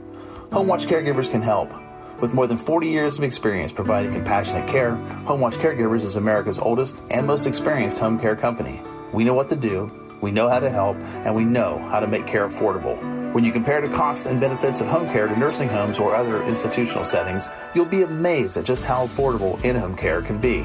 [0.51, 1.73] Home Watch Caregivers can help.
[2.21, 6.59] With more than 40 years of experience providing compassionate care, Home Watch Caregivers is America's
[6.59, 8.81] oldest and most experienced home care company.
[9.11, 9.91] We know what to do,
[10.21, 13.22] we know how to help, and we know how to make care affordable.
[13.33, 16.43] When you compare the cost and benefits of home care to nursing homes or other
[16.43, 20.61] institutional settings, you'll be amazed at just how affordable in home care can be.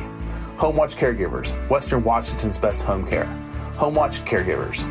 [0.59, 3.25] Home Watch Caregivers, Western Washington's best home care.
[3.79, 4.85] Home Watch Caregivers.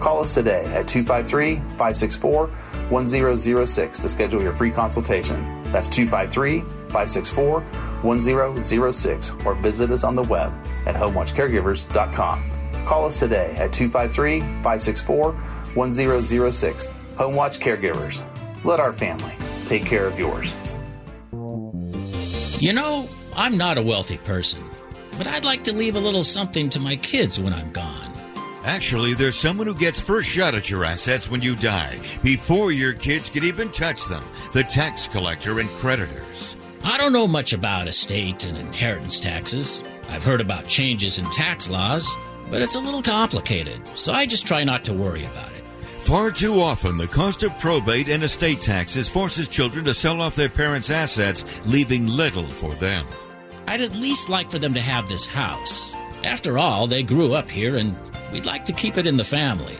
[0.00, 5.62] Call us today at 253 564 1006 to schedule your free consultation.
[5.70, 10.52] That's 253 564 1006 or visit us on the web
[10.84, 12.50] at homewatchcaregivers.com.
[12.86, 15.32] Call us today at 253 564
[15.74, 16.90] 1006.
[17.20, 18.22] Home Watch Caregivers.
[18.64, 19.34] Let our family
[19.66, 20.50] take care of yours.
[22.62, 23.06] You know,
[23.36, 24.64] I'm not a wealthy person,
[25.18, 28.14] but I'd like to leave a little something to my kids when I'm gone.
[28.64, 32.94] Actually, there's someone who gets first shot at your assets when you die, before your
[32.94, 36.56] kids can even touch them the tax collector and creditors.
[36.84, 39.82] I don't know much about estate and inheritance taxes.
[40.08, 42.16] I've heard about changes in tax laws,
[42.50, 45.49] but it's a little complicated, so I just try not to worry about it.
[46.10, 50.34] Far too often, the cost of probate and estate taxes forces children to sell off
[50.34, 53.06] their parents' assets, leaving little for them.
[53.68, 55.94] I'd at least like for them to have this house.
[56.24, 57.96] After all, they grew up here and
[58.32, 59.76] we'd like to keep it in the family.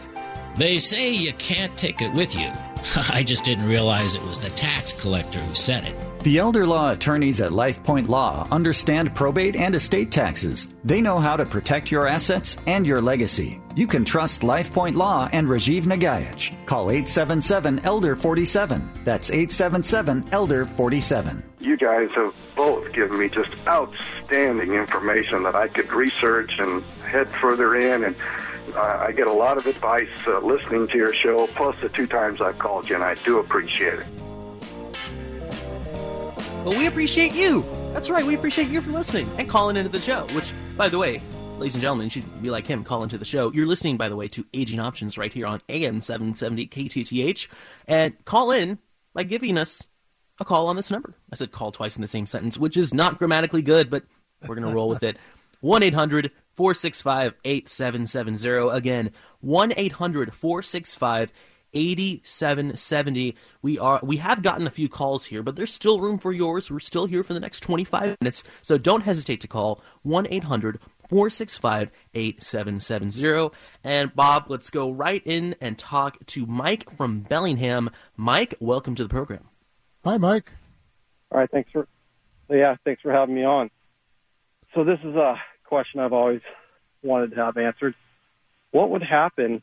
[0.55, 2.49] They say you can't take it with you.
[3.09, 6.23] I just didn't realize it was the tax collector who said it.
[6.23, 10.73] The elder law attorneys at LifePoint Law understand probate and estate taxes.
[10.85, 13.60] They know how to protect your assets and your legacy.
[13.75, 16.53] You can trust LifePoint Law and Rajiv Nagaich.
[16.65, 18.91] Call 877 Elder 47.
[19.05, 21.43] That's 877 Elder 47.
[21.59, 27.29] You guys have both given me just outstanding information that I could research and head
[27.39, 28.15] further in and
[28.75, 32.07] uh, I get a lot of advice uh, listening to your show, plus the two
[32.07, 34.05] times I've called you, and I do appreciate it.
[36.63, 37.65] Well, we appreciate you.
[37.91, 40.25] That's right, we appreciate you for listening and calling into the show.
[40.27, 41.21] Which, by the way,
[41.61, 43.51] ladies and gentlemen, should be like him, call into the show.
[43.51, 47.47] You're listening, by the way, to Aging Options right here on AM 770 KTTH.
[47.87, 48.79] And call in
[49.13, 49.87] by giving us
[50.39, 51.13] a call on this number.
[51.31, 54.03] I said call twice in the same sentence, which is not grammatically good, but
[54.47, 55.17] we're going to roll with it.
[55.61, 58.75] 1 800 465 8770.
[58.75, 61.31] Again, 1 800 465
[61.73, 63.35] 8770.
[63.61, 66.71] We are we have gotten a few calls here, but there's still room for yours.
[66.71, 70.79] We're still here for the next 25 minutes, so don't hesitate to call 1 800
[71.11, 73.53] 465 8770.
[73.83, 77.89] And Bob, let's go right in and talk to Mike from Bellingham.
[78.15, 79.49] Mike, welcome to the program.
[80.05, 80.53] Hi, Mike.
[81.29, 81.85] All right, thanks for
[82.49, 83.69] yeah, thanks for having me on.
[84.73, 85.35] So this is a
[85.65, 86.41] question I've always
[87.03, 87.93] wanted to have answered.
[88.71, 89.61] What would happen,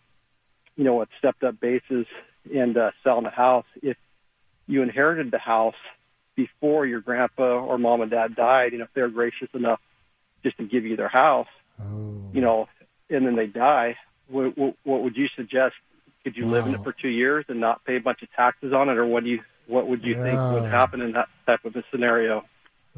[0.76, 2.06] you know, with stepped up bases
[2.54, 3.96] and uh, selling a house if
[4.66, 5.74] you inherited the house
[6.34, 8.72] before your grandpa or mom and dad died?
[8.72, 9.80] You know, if they're gracious enough
[10.42, 11.48] just to give you their house,
[11.80, 12.30] oh.
[12.32, 12.68] you know,
[13.10, 13.96] and then they die,
[14.28, 15.74] what, what, what would you suggest?
[16.24, 18.72] Could you live in it for two years and not pay a bunch of taxes
[18.72, 21.64] on it, or what do you what would you think would happen in that type
[21.64, 22.44] of a scenario?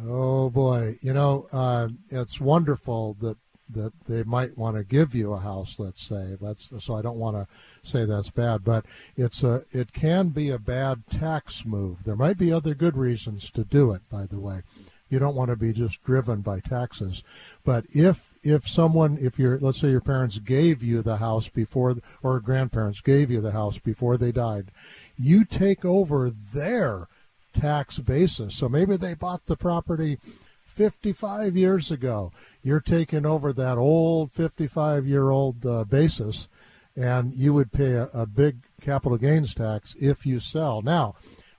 [0.05, 3.37] Oh boy, you know uh, it's wonderful that
[3.73, 5.79] that they might want to give you a house.
[5.79, 6.95] Let's say that's so.
[6.95, 8.85] I don't want to say that's bad, but
[9.17, 11.99] it's a it can be a bad tax move.
[12.05, 14.03] There might be other good reasons to do it.
[14.11, 14.63] By the way,
[15.11, 17.23] you don't want to be just driven by taxes.
[17.65, 21.97] But if if someone if your let's say your parents gave you the house before
[22.23, 24.71] or grandparents gave you the house before they died,
[25.19, 27.09] you take over their
[27.53, 28.55] tax basis.
[28.55, 30.19] So maybe they bought the property
[30.65, 32.33] 55 years ago.
[32.63, 36.49] You're taking over that old 55 year old uh, basis,
[36.97, 40.81] and you would pay a, a big capital gains tax if you sell.
[40.81, 41.17] Now,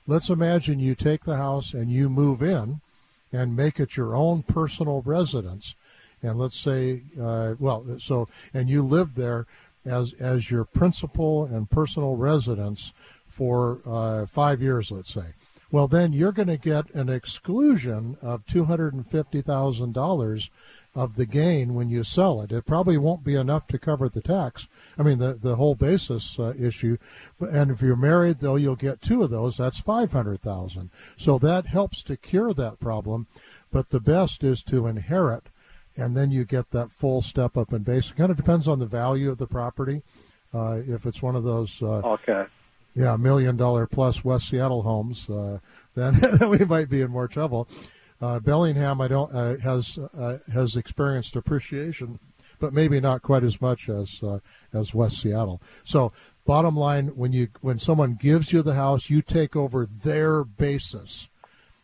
[0.07, 2.81] let's imagine you take the house and you move in
[3.31, 5.75] and make it your own personal residence.
[6.21, 9.47] And let's say, uh, well, so, and you live there
[9.85, 12.93] as, as your principal and personal residence
[13.27, 15.33] for uh, five years, let's say.
[15.71, 20.49] Well, then you're going to get an exclusion of $250,000
[20.93, 22.51] of the gain when you sell it.
[22.51, 24.67] It probably won't be enough to cover the tax.
[24.97, 26.97] I mean, the, the whole basis uh, issue.
[27.39, 29.57] And if you're married, though, you'll get two of those.
[29.57, 33.27] That's 500000 So that helps to cure that problem.
[33.71, 35.43] But the best is to inherit,
[35.95, 38.09] and then you get that full step up in base.
[38.11, 40.01] It kind of depends on the value of the property.
[40.53, 42.45] Uh, if it's one of those uh, Okay.
[42.93, 45.59] yeah, million dollar plus West Seattle homes, uh,
[45.95, 46.19] then
[46.49, 47.69] we might be in more trouble.
[48.21, 52.19] Uh, Bellingham, I don't uh, has uh, has experienced appreciation,
[52.59, 54.39] but maybe not quite as much as uh,
[54.71, 55.59] as West Seattle.
[55.83, 56.11] So,
[56.45, 61.29] bottom line, when you when someone gives you the house, you take over their basis,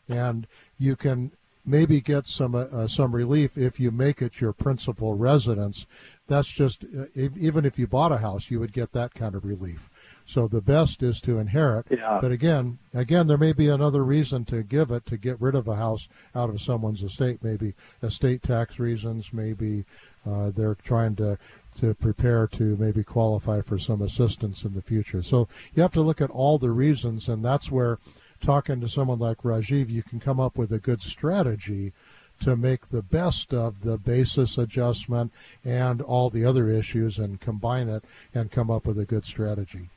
[0.07, 0.45] and
[0.77, 1.31] you can
[1.65, 5.87] maybe get some uh, uh, some relief if you make it your principal residence.
[6.27, 6.85] That's just
[7.15, 9.89] even if you bought a house, you would get that kind of relief.
[10.27, 11.87] So the best is to inherit.
[11.89, 12.19] Yeah.
[12.21, 15.69] But again, again, there may be another reason to give it to get rid of
[15.69, 17.41] a house out of someone's estate.
[17.41, 17.73] Maybe
[18.03, 19.31] estate tax reasons.
[19.31, 19.85] Maybe
[20.29, 21.39] uh, they're trying to
[21.79, 25.23] to prepare to maybe qualify for some assistance in the future.
[25.23, 27.97] So you have to look at all the reasons, and that's where
[28.41, 31.93] talking to someone like Rajiv, you can come up with a good strategy
[32.41, 35.31] to make the best of the basis adjustment
[35.63, 38.03] and all the other issues and combine it
[38.33, 39.89] and come up with a good strategy.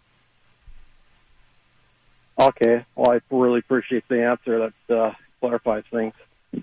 [2.38, 2.84] Okay.
[2.96, 4.70] Well, I really appreciate the answer.
[4.88, 6.14] That uh, clarifies things.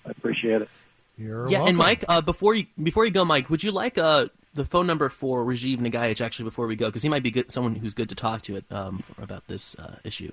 [0.06, 0.70] I appreciate it.
[1.18, 1.68] You're yeah, welcome.
[1.70, 4.86] and Mike, uh, before you before you go, Mike, would you like uh, the phone
[4.88, 7.94] number for Rajiv Nagaich actually before we go because he might be good, someone who's
[7.94, 10.32] good to talk to it um, for, about this uh, issue.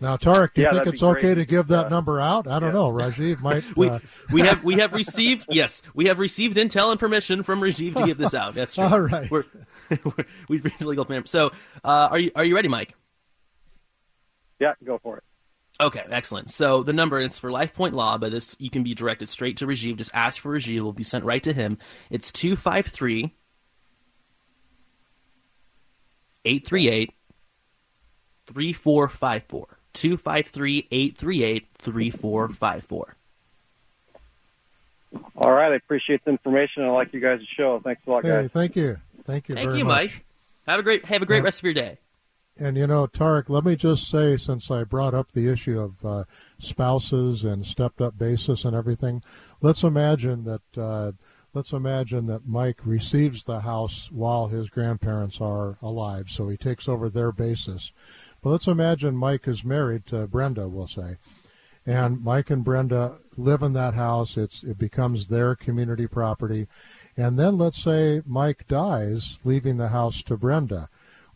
[0.00, 1.34] Now, Tarek, do you Yeah, think it's okay great.
[1.36, 2.46] to give that Uh, number out?
[2.46, 2.74] I don't yeah.
[2.74, 2.90] know.
[2.92, 3.64] Rajiv might.
[3.76, 3.98] We uh,
[4.30, 8.06] we have we have received yes we have received intel and permission from Rajiv to
[8.06, 8.54] give this out.
[8.54, 8.84] That's true.
[8.84, 9.30] All right.
[9.30, 9.44] We're,
[10.04, 11.26] we're, we've reached legal permission.
[11.26, 11.52] So,
[11.84, 12.94] uh, are you are you ready, Mike?
[14.58, 15.24] Yeah, go for it.
[15.80, 16.50] Okay, excellent.
[16.50, 19.56] So the number it's for Life Point Law, but it's, you can be directed straight
[19.58, 19.96] to Rajiv.
[19.96, 21.78] Just ask for Rajiv; it will be sent right to him.
[22.10, 23.34] It's two five three
[26.44, 27.12] eight three eight
[28.46, 29.78] three four five four.
[29.92, 33.14] Two five three eight three eight three four five four.
[35.36, 35.72] All right.
[35.72, 36.82] I appreciate the information.
[36.84, 37.80] I like you guys' show.
[37.82, 38.50] Thanks a lot, hey, guys.
[38.52, 38.98] thank you.
[39.24, 40.00] Thank you Thank very you, much.
[40.02, 40.24] Mike.
[40.66, 41.42] Have a great have a great Yeah.
[41.44, 41.98] rest of your day.
[42.60, 46.04] And you know, Tarek, let me just say, since I brought up the issue of
[46.04, 46.24] uh,
[46.58, 49.22] spouses and stepped-up basis and everything,
[49.60, 51.12] let's imagine that uh,
[51.54, 56.88] let's imagine that Mike receives the house while his grandparents are alive, so he takes
[56.88, 57.92] over their basis.
[58.42, 61.18] But let's imagine Mike is married to Brenda, we'll say,
[61.86, 64.36] and Mike and Brenda live in that house.
[64.36, 66.66] It's it becomes their community property,
[67.16, 70.88] and then let's say Mike dies, leaving the house to Brenda.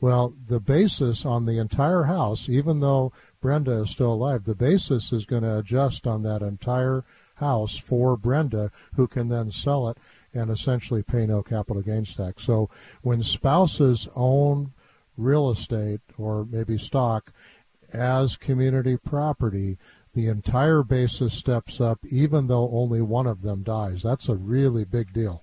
[0.03, 5.13] Well, the basis on the entire house, even though Brenda is still alive, the basis
[5.13, 7.05] is going to adjust on that entire
[7.37, 9.99] house for Brenda, who can then sell it
[10.35, 12.43] and essentially pay no capital gains tax.
[12.43, 12.69] So
[13.03, 14.73] when spouses own
[15.17, 17.33] real estate or maybe stock
[17.93, 19.79] as community property,
[20.15, 24.03] the entire basis steps up, even though only one of them dies.
[24.03, 25.42] That's a really big deal.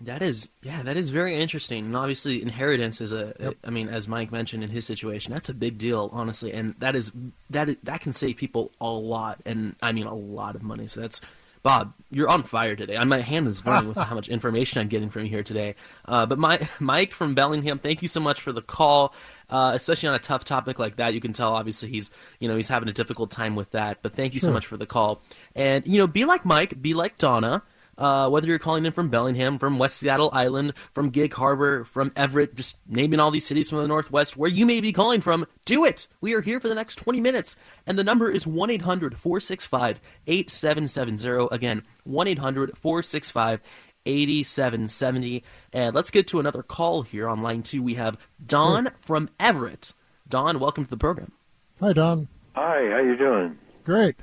[0.00, 1.86] That is, yeah, that is very interesting.
[1.86, 3.54] And obviously, inheritance is a, Yep.
[3.64, 6.52] I mean, as Mike mentioned in his situation, that's a big deal, honestly.
[6.52, 7.12] And that is
[7.50, 10.86] that is, that can save people a lot, and I mean a lot of money.
[10.86, 11.20] So that's.
[11.62, 12.96] Bob, you're on fire today.
[13.02, 15.74] My hand is burning with how much information I'm getting from you here today.
[16.04, 19.12] Uh, but my, Mike from Bellingham, thank you so much for the call.
[19.50, 22.54] Uh, especially on a tough topic like that, you can tell obviously he's you know
[22.54, 23.98] he's having a difficult time with that.
[24.02, 24.54] But thank you so Sure.
[24.54, 25.20] much for the call.
[25.56, 27.64] And you know, be like Mike, be like Donna.
[27.98, 32.12] Uh, whether you're calling in from Bellingham, from West Seattle Island, from Gig Harbor, from
[32.14, 35.46] Everett, just naming all these cities from the Northwest, where you may be calling from,
[35.64, 36.06] do it!
[36.20, 37.56] We are here for the next 20 minutes.
[37.86, 41.48] And the number is 1 800 465 8770.
[41.54, 43.60] Again, 1 800 465
[44.06, 45.42] 8770.
[45.72, 47.82] And let's get to another call here on line two.
[47.82, 49.92] We have Don from Everett.
[50.28, 51.32] Don, welcome to the program.
[51.80, 52.28] Hi, Don.
[52.54, 53.58] Hi, how you doing?
[53.84, 54.16] Great.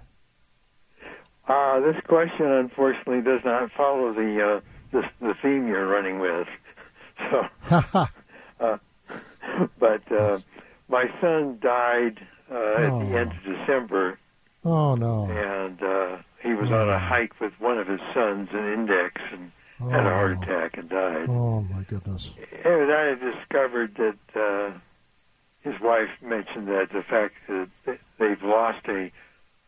[1.48, 6.48] Uh, this question unfortunately does not follow the uh, the, the theme you're running with.
[7.32, 7.46] So,
[8.60, 8.78] uh,
[9.80, 10.40] but uh,
[10.90, 12.20] my son died
[12.52, 13.00] uh, at Oh.
[13.00, 14.18] the end of December,
[14.66, 15.26] Oh no.
[15.30, 19.52] and uh, he was on a hike with one of his sons, an Index, and
[19.92, 21.30] had a heart attack and died.
[21.30, 22.32] Oh my goodness.
[22.66, 24.72] And I discovered that uh,
[25.62, 27.70] his wife mentioned that the fact that
[28.18, 29.12] they've lost a,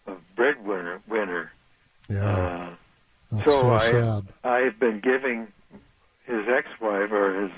[0.07, 1.51] a breadwinner winner.
[2.09, 2.23] Yeah.
[2.25, 2.69] Uh,
[3.31, 4.21] That's so so I.
[4.43, 5.47] I've been giving
[6.25, 7.51] his ex-wife or his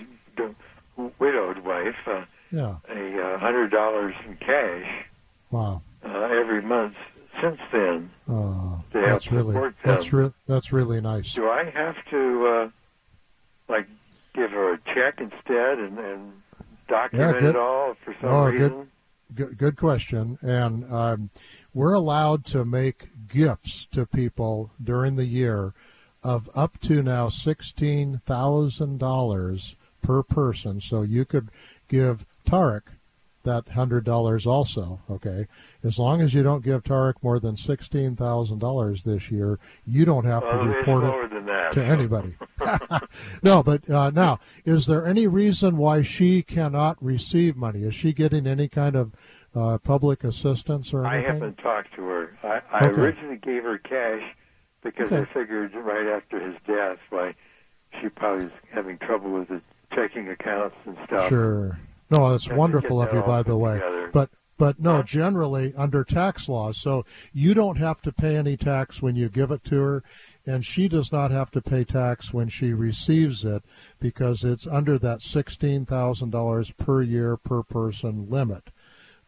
[1.20, 2.78] widowed wife uh, Yeah.
[2.89, 5.05] a uh, hundred dollars in cash
[5.51, 5.82] Wow.
[6.03, 6.95] uh, every month
[7.41, 8.09] since then.
[8.30, 11.34] Uh, that's really that's re- that's really nice.
[11.34, 12.70] Do I have to uh,
[13.70, 13.88] like
[14.34, 16.34] give her a check instead and, and
[16.88, 17.49] document good.
[17.49, 18.70] it all for some Oh, reason?
[18.70, 18.88] good,
[19.36, 20.38] good, good question.
[20.41, 21.30] And um,
[21.74, 25.74] we're allowed to make gifts to people during the year
[26.24, 30.82] of up to now sixteen thousand dollars per person.
[30.82, 31.49] So you could
[31.88, 32.82] give Tarek
[33.43, 34.99] that hundred dollars also.
[35.09, 35.47] Okay,
[35.84, 40.05] as long as you don't give Tarek more than sixteen thousand dollars this year, you
[40.05, 41.03] don't have to Well, it's report
[41.34, 41.72] it that.
[41.74, 42.36] to anybody.
[43.43, 47.84] no, but uh, now, is there any reason why she cannot receive money?
[47.84, 49.13] Is she getting any kind of
[49.55, 51.26] uh, public assistance or anything?
[51.30, 52.38] I haven't talked to her.
[52.43, 52.99] I, I Okay.
[53.01, 54.22] originally gave her cash
[54.96, 57.36] because I figured right after his death, why
[58.02, 59.62] she probably was having trouble with the
[59.94, 61.30] checking accounts and stuff.
[61.30, 61.80] Sure.
[62.10, 63.76] No, that's to wonderful of you, by the way.
[63.76, 64.10] together.
[64.14, 69.02] But but no, generally under tax laws, so you don't have to pay any tax
[69.04, 70.04] when you give it to her,
[70.48, 73.64] and she does not have to pay tax when she receives it
[74.00, 78.70] because it's under that sixteen thousand dollars per year per person limit.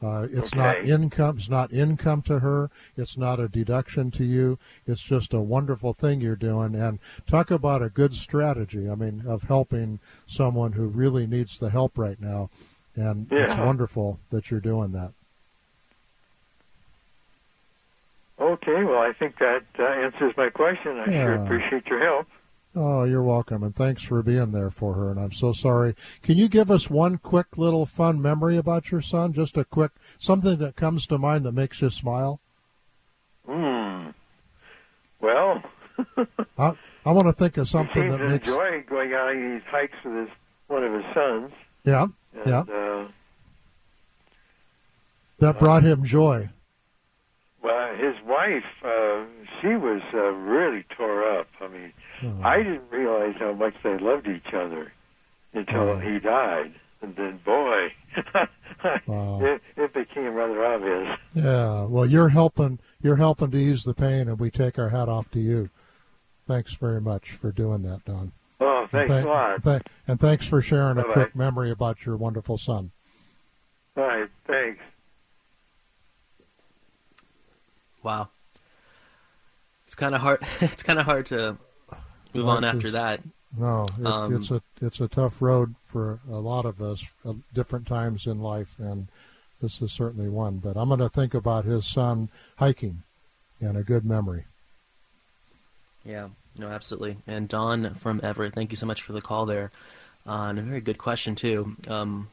[0.01, 1.37] Uh, it's not income.
[1.37, 2.69] It's not income to her.
[2.95, 4.57] It's not a deduction to you.
[4.87, 6.73] It's just a wonderful thing you're doing.
[6.73, 8.89] And talk about a good strategy.
[8.89, 12.49] I mean, of helping someone who really needs the help right now.
[12.95, 15.11] And it's wonderful that you're doing that.
[18.39, 20.97] Okay, well, I think that uh, answers my question.
[20.97, 22.27] I sure appreciate your help.
[22.75, 25.09] Oh, you're welcome, and thanks for being there for her.
[25.09, 25.95] And I'm so sorry.
[26.21, 29.33] Can you give us one quick little fun memory about your son?
[29.33, 32.39] Just a quick something that comes to mind that makes you smile.
[33.47, 34.09] Hmm.
[35.19, 35.63] Well,
[36.57, 36.73] I,
[37.05, 40.29] I want to think of something that makes enjoy going on these hikes with his
[40.67, 41.51] one of his sons.
[41.83, 43.07] yeah And, yeah Uh,
[45.39, 46.49] that brought him joy.
[47.63, 49.25] Well, his wife, uh,
[49.61, 51.47] she was uh, really tore up.
[51.59, 51.93] I mean,
[52.23, 52.41] Oh.
[52.43, 54.91] I didn't realize how much they loved each other
[55.53, 57.87] until he died, and then boy,
[59.07, 59.39] Wow.
[59.41, 61.17] it, it became rather obvious.
[61.33, 62.79] Yeah, well, you're helping.
[63.01, 65.69] You're helping to ease the pain, and we take our hat off to you.
[66.47, 68.31] Thanks very much for doing that, Don.
[68.59, 69.63] Oh, And thanks a lot.
[69.63, 71.13] thank- and thanks for sharing a Bye-bye.
[71.13, 72.91] quick memory about your wonderful son.
[73.95, 74.81] All right, thanks.
[78.03, 78.29] Wow.
[79.85, 80.41] It's kind of hard.
[80.61, 81.57] It's kind of hard to
[82.33, 83.21] move on after is- that.
[83.57, 87.35] No, it, Um, it's a it's a tough road for a lot of us at
[87.51, 89.07] different times in life, and
[89.59, 90.57] this is certainly one.
[90.57, 93.01] But I'm going to think about his son hiking,
[93.59, 94.45] and a good memory.
[96.05, 97.17] Yeah, no, absolutely.
[97.27, 99.71] And Don from Everett, thank you so much for the call there.
[100.27, 102.29] Uh, and a very good question, too, um,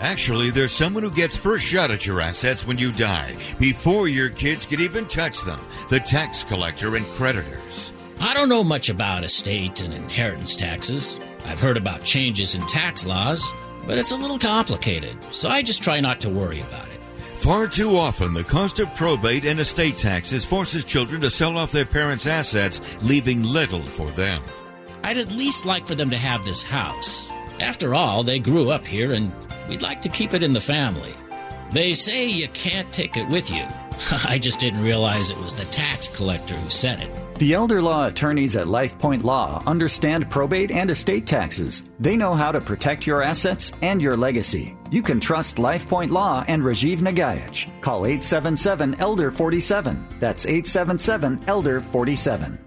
[0.00, 4.30] Actually, there's someone who gets first shot at your assets when you die, before your
[4.30, 7.92] kids can even touch them the tax collector and creditors.
[8.18, 11.18] I don't know much about estate and inheritance taxes.
[11.44, 13.52] I've heard about changes in tax laws,
[13.86, 17.00] but it's a little complicated, so I just try not to worry about it.
[17.40, 21.72] Far too often, the cost of probate and estate taxes forces children to sell off
[21.72, 24.42] their parents' assets, leaving little for them.
[25.02, 27.30] I'd at least like for them to have this house.
[27.60, 29.32] After all, they grew up here and
[29.70, 31.14] We'd like to keep it in the family.
[31.70, 33.62] They say you can't take it with you.
[34.26, 37.38] I just didn't realize it was the tax collector who said it.
[37.38, 41.84] The elder law attorneys at LifePoint Law understand probate and estate taxes.
[42.00, 44.76] They know how to protect your assets and your legacy.
[44.90, 47.70] You can trust LifePoint Law and Rajiv Nagaich.
[47.80, 50.04] Call 877 Elder 47.
[50.18, 52.58] That's 877 Elder 47.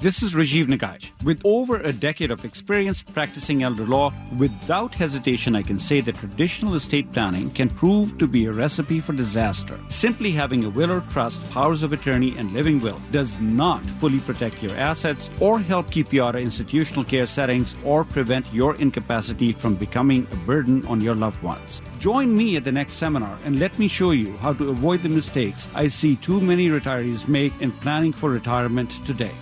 [0.00, 1.10] This is Rajiv Nagaich.
[1.24, 6.14] With over a decade of experience practicing elder law, without hesitation, I can say that
[6.14, 9.76] traditional estate planning can prove to be a recipe for disaster.
[9.88, 14.20] Simply having a will or trust, powers of attorney, and living will does not fully
[14.20, 18.76] protect your assets or help keep you out of institutional care settings or prevent your
[18.76, 21.82] incapacity from becoming a burden on your loved ones.
[21.98, 25.08] Join me at the next seminar and let me show you how to avoid the
[25.08, 29.32] mistakes I see too many retirees make in planning for retirement today.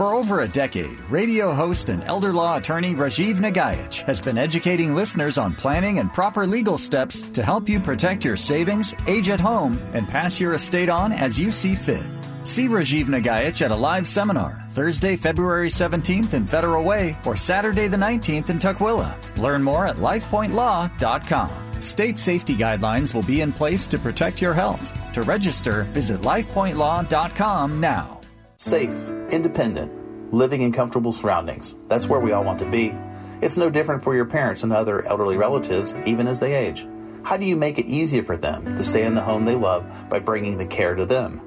[0.00, 4.94] For over a decade, radio host and elder law attorney Rajiv Nagaich has been educating
[4.94, 9.42] listeners on planning and proper legal steps to help you protect your savings, age at
[9.42, 12.02] home, and pass your estate on as you see fit.
[12.44, 17.86] See Rajiv Nagaich at a live seminar Thursday, February 17th in Federal Way or Saturday
[17.86, 19.14] the 19th in Tukwila.
[19.36, 21.82] Learn more at lifepointlaw.com.
[21.82, 25.12] State safety guidelines will be in place to protect your health.
[25.12, 28.16] To register, visit lifepointlaw.com now.
[28.56, 28.94] Safe,
[29.32, 31.74] independent, living in comfortable surroundings.
[31.88, 32.94] That's where we all want to be.
[33.40, 36.86] It's no different for your parents and other elderly relatives, even as they age.
[37.22, 39.84] How do you make it easier for them to stay in the home they love
[40.08, 41.40] by bringing the care to them?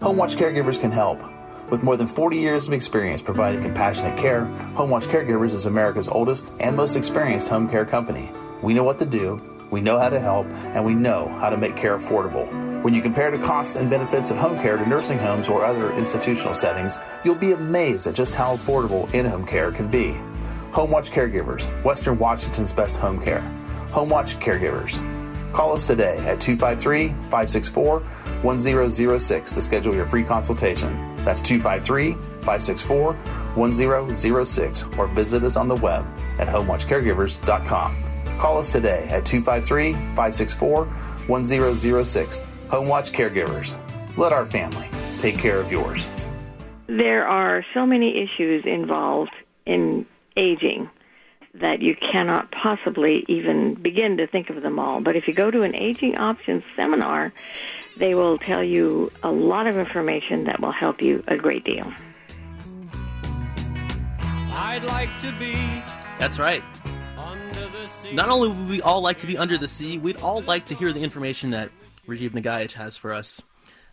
[0.00, 1.22] HomeWatch Caregivers can help.
[1.70, 6.50] With more than 40 years of experience providing compassionate care, HomeWatch Caregivers is America's oldest
[6.60, 8.30] and most experienced home care company.
[8.62, 11.56] We know what to do we know how to help, and we know how to
[11.56, 12.46] make care affordable.
[12.82, 15.92] When you compare the cost and benefits of home care to nursing homes or other
[15.94, 20.14] institutional settings, you'll be amazed at just how affordable in home care can be.
[20.72, 23.40] HomeWatch Caregivers, Western Washington's best home care.
[23.88, 25.00] HomeWatch Caregivers.
[25.54, 28.00] Call us today at 253 564
[28.42, 31.16] 1006 to schedule your free consultation.
[31.24, 36.04] That's 253 564 1006 or visit us on the web
[36.38, 38.11] at homewatchcaregivers.com.
[38.42, 40.86] Call us today at 253 564
[41.28, 42.44] 1006.
[42.70, 43.76] Home Watch Caregivers.
[44.18, 44.88] Let our family
[45.20, 46.04] take care of yours.
[46.88, 49.30] There are so many issues involved
[49.64, 50.90] in aging.
[51.54, 55.00] that you cannot possibly even begin to think of them all.
[55.00, 57.32] But if you go to an aging options seminar,
[57.96, 61.92] they will tell you a lot of information that will help you a great deal.
[64.54, 65.54] I'd like to be.
[66.18, 66.64] That's right.
[68.12, 70.74] Not only would we all like to be under the sea, we'd all like to
[70.74, 71.70] hear the information that
[72.06, 73.40] Rajiv Nagaich has for us.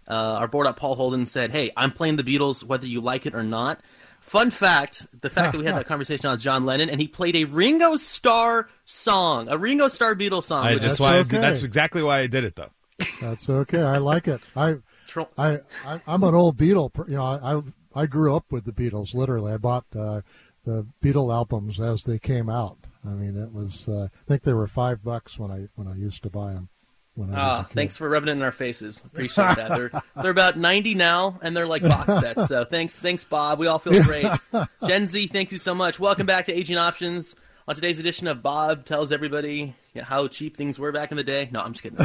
[0.08, 3.26] Uh, our board op Paul Holden said, "Hey, I'm playing the Beatles whether you like
[3.26, 3.82] it or not."
[4.20, 7.36] Fun fact: the fact that we had that conversation on John Lennon, and he played
[7.36, 10.66] a Ringo Starr song, a Ringo Starr Beatles song.
[10.66, 11.20] I, that's is- why.
[11.20, 12.72] I, that's exactly why I did it, though.
[13.22, 13.82] That's okay.
[13.82, 14.42] I like it.
[14.56, 14.78] I,
[15.38, 16.92] I, I I'm an old Beatle.
[17.08, 17.62] You know, I
[18.02, 19.14] I grew up with the Beatles.
[19.14, 20.22] Literally, I bought uh,
[20.66, 22.78] the Beatle albums as they came out.
[23.06, 23.88] I mean, it was.
[23.88, 26.70] Uh, I think they were five bucks when I when I used to buy them.
[27.16, 29.02] When I Ah, thanks for rubbing it in our faces.
[29.06, 29.70] Appreciate that.
[29.70, 29.92] They're
[30.22, 32.48] they're about ninety now, and they're like box sets.
[32.48, 33.60] So thanks, thanks, Bob.
[33.60, 34.28] We all feel great.
[34.86, 36.00] Gen Z, thank you so much.
[36.00, 37.36] Welcome back to Aging Options.
[37.68, 41.18] On today's edition of Bob tells everybody you know, how cheap things were back in
[41.18, 41.50] the day.
[41.52, 42.00] No, I'm just kidding.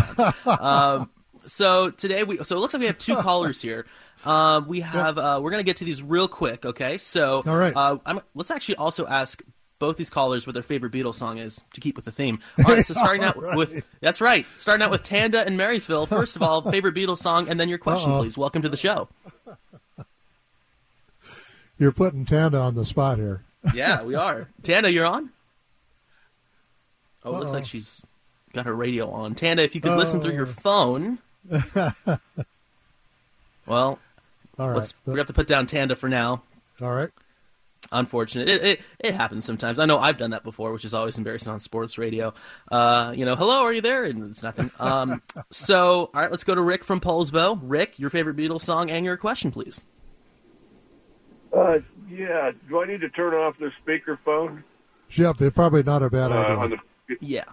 [0.60, 1.10] um,
[1.46, 3.86] so today we so it looks like we have two callers here.
[4.24, 6.64] Uh, we have uh, we're gonna get to these real quick.
[6.64, 7.72] Okay, so All right.
[7.74, 9.42] uh, I'm, let's actually also ask
[9.78, 12.38] both these callers what their favorite Beatles song is to keep with the theme.
[12.66, 13.56] All right, so starting out right.
[13.56, 14.46] with that's right.
[14.56, 16.06] Starting out with Tanda and Marysville.
[16.06, 18.20] First of all, favorite Beatles song, and then your question, Uh-oh.
[18.22, 18.38] please.
[18.38, 19.08] Welcome to the show.
[21.78, 23.42] You're putting Tanda on the spot here.
[23.74, 24.48] Yeah, we are.
[24.62, 25.30] Tanda, you're on.
[27.24, 27.54] Oh, it looks Uh-oh.
[27.54, 28.04] like she's
[28.52, 29.34] got her radio on.
[29.34, 30.52] Tanda, if you could listen through your Oh.
[30.52, 31.18] phone.
[33.66, 33.98] Well,
[34.58, 34.76] All right.
[34.76, 36.42] let's, we have to put down Tanda for now.
[36.80, 37.10] All right.
[37.92, 38.48] Unfortunate.
[38.48, 39.78] It, it it happens sometimes.
[39.78, 42.32] I know I've done that before, which is always embarrassing on sports radio.
[42.70, 44.04] Uh, you know, hello, are you there?
[44.04, 44.70] And it's nothing.
[44.80, 47.58] Um, so, all right, let's go to Rick from Poulsbo.
[47.62, 49.80] Rick, your favorite Beatles song and your question, please.
[51.56, 51.78] Uh,
[52.08, 52.50] yeah.
[52.68, 54.62] Do I need to turn off the speakerphone
[55.10, 56.56] Yep, it's probably not a bad uh, idea.
[56.56, 57.44] on the yeah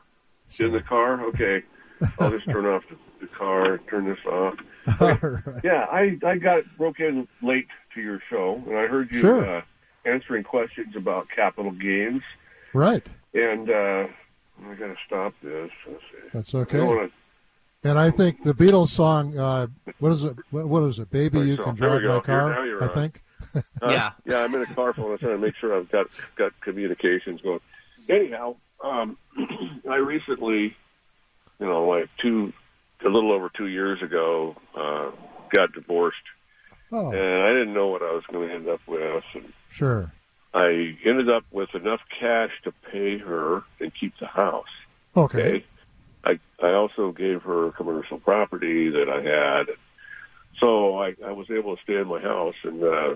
[0.59, 1.21] in the car?
[1.27, 1.61] Okay,
[2.19, 3.77] I'll just turn off the, the car.
[3.89, 4.55] Turn this off.
[4.99, 5.43] All right.
[5.63, 9.57] Yeah, I I got broke in late to your show, and I heard you Sure.
[9.57, 9.61] uh,
[10.05, 12.21] answering questions about capital gains,
[12.73, 13.05] Right.
[13.33, 14.07] and uh,
[14.65, 15.69] I got to stop this.
[15.87, 16.29] Let's see.
[16.33, 16.77] That's okay.
[16.77, 17.09] don't wanna-
[17.83, 19.67] And I think the Beatles song, uh,
[19.99, 20.35] what is it?
[20.51, 21.09] What what is it?
[21.09, 21.63] Baby, you so.
[21.63, 22.07] can drive go.
[22.07, 22.49] my Here, car.
[22.53, 22.93] now you're I on.
[22.93, 23.21] think.
[23.53, 23.61] Huh?
[23.83, 24.11] Yeah.
[24.25, 25.11] yeah, I'm in a car phone.
[25.11, 27.59] I'm trying to make sure I've got got communications going.
[28.07, 29.17] Anyhow, um,
[29.89, 30.75] I recently,
[31.59, 32.53] you know, like two,
[33.03, 35.09] a little over two years ago, uh,
[35.51, 36.17] got divorced,
[36.91, 39.23] Oh, and I didn't know what I was going to end up with.
[39.33, 40.11] And sure.
[40.53, 44.65] I ended up with enough cash to pay her and keep the house.
[45.15, 45.63] Okay.
[46.25, 49.75] I I also gave her commercial property that I had,
[50.59, 53.15] so I, I was able to stay in my house, and uh,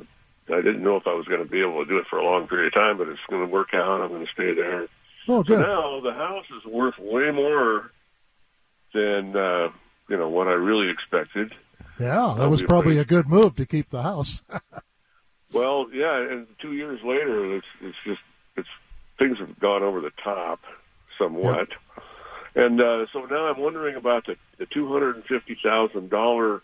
[0.51, 2.25] I didn't know if I was going to be able to do it for a
[2.25, 4.01] long period of time, but it's going to work out.
[4.01, 4.83] I'm going to stay there.
[5.27, 5.59] Oh, So good.
[5.59, 7.91] now the house is worth way more
[8.93, 9.67] than uh,
[10.09, 11.53] you know what I really expected.
[11.99, 14.41] Yeah, that was probably a good move to keep the house.
[15.55, 18.19] Well, yeah, and two years later, it's it's just
[18.57, 18.67] it's
[19.17, 20.59] things have gone over the top
[21.17, 21.69] somewhat,
[22.55, 26.61] and uh, so now I'm wondering about the, the two hundred and fifty thousand dollar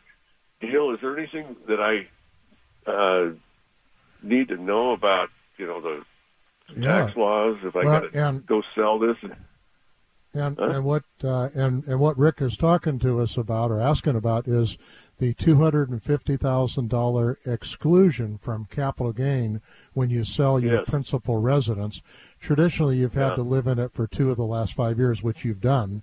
[0.59, 0.91] deal.
[0.91, 3.31] Is there anything that I uh,
[4.21, 5.29] need to know about?
[5.57, 6.01] You know the
[6.75, 7.05] Yeah.
[7.05, 7.59] tax laws.
[7.63, 9.35] If I Well, got to go sell this, and,
[10.33, 10.73] And Huh?
[10.73, 14.47] and what uh, and and what Rick is talking to us about or asking about
[14.47, 14.77] is
[15.21, 19.61] the two hundred and fifty thousand dollar exclusion from capital gain
[19.93, 20.89] when you sell your Yes.
[20.89, 22.01] principal residence.
[22.39, 23.35] Traditionally, you've had Yeah.
[23.35, 26.01] to live in it for two of the last five years, which you've done,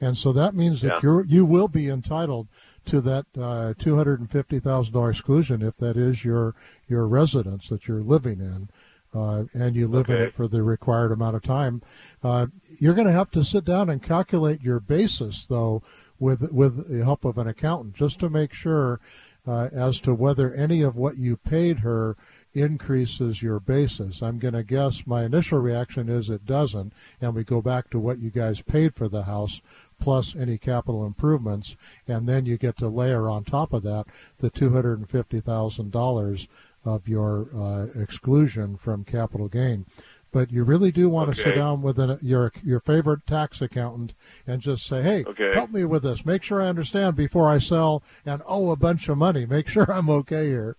[0.00, 1.00] and so that means that Yeah.
[1.02, 2.46] you're you will be entitled
[2.84, 6.54] to that uh, two hundred and fifty thousand dollar exclusion if that is your
[6.88, 8.68] your residence that you're living in.
[9.14, 11.82] Uh, and you live in it for the required amount of time.
[12.24, 12.46] Uh,
[12.78, 15.82] you're going to have to sit down and calculate your basis, though,
[16.22, 19.00] with with the help of an accountant, just to make sure
[19.46, 22.16] uh, as to whether any of what you paid her
[22.54, 24.22] increases your basis.
[24.22, 27.98] I'm going to guess my initial reaction is it doesn't, and we go back to
[27.98, 29.62] what you guys paid for the house
[29.98, 34.04] plus any capital improvements, and then you get to layer on top of that
[34.38, 36.46] the two hundred and fifty thousand dollars
[36.84, 39.86] of your uh, exclusion from capital gain.
[40.32, 44.14] But you really do want to sit down with an, your your favorite tax accountant
[44.46, 45.52] and just say, "Hey, Okay.
[45.54, 46.24] help me with this.
[46.24, 49.44] Make sure I understand before I sell and owe a bunch of money.
[49.46, 50.76] Make sure I'm okay here."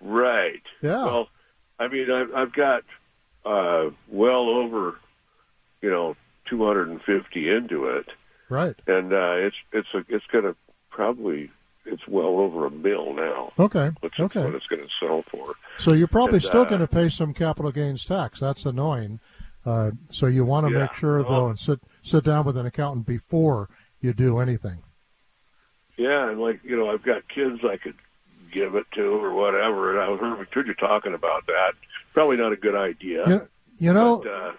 [0.00, 0.62] right?
[0.82, 1.04] Yeah.
[1.04, 1.28] Well,
[1.78, 2.82] I mean, I've, I've got
[3.44, 4.96] uh, well over,
[5.82, 6.16] you know,
[6.48, 8.06] two hundred and fifty into it.
[8.48, 8.74] Right.
[8.88, 10.56] and uh, it's it's a, it's going to
[10.90, 11.50] probably
[11.90, 13.52] it's well over a bill now.
[13.58, 13.90] Okay.
[14.00, 14.44] What's okay.
[14.44, 15.54] what it's going to sell for?
[15.78, 18.40] So you're probably And, still uh, going to pay some capital gains tax.
[18.40, 19.20] That's annoying.
[19.66, 20.80] Uh, so you want to Yeah.
[20.80, 23.68] make sure though, and sit sit down with an accountant before
[24.00, 24.78] you do anything.
[25.96, 27.96] Yeah, and like you know, I've got kids I could
[28.50, 29.90] give it to or whatever.
[29.90, 31.72] And I heard, heard you talking about that.
[32.14, 33.28] Probably not a good idea.
[33.28, 34.52] You, you know, but, uh,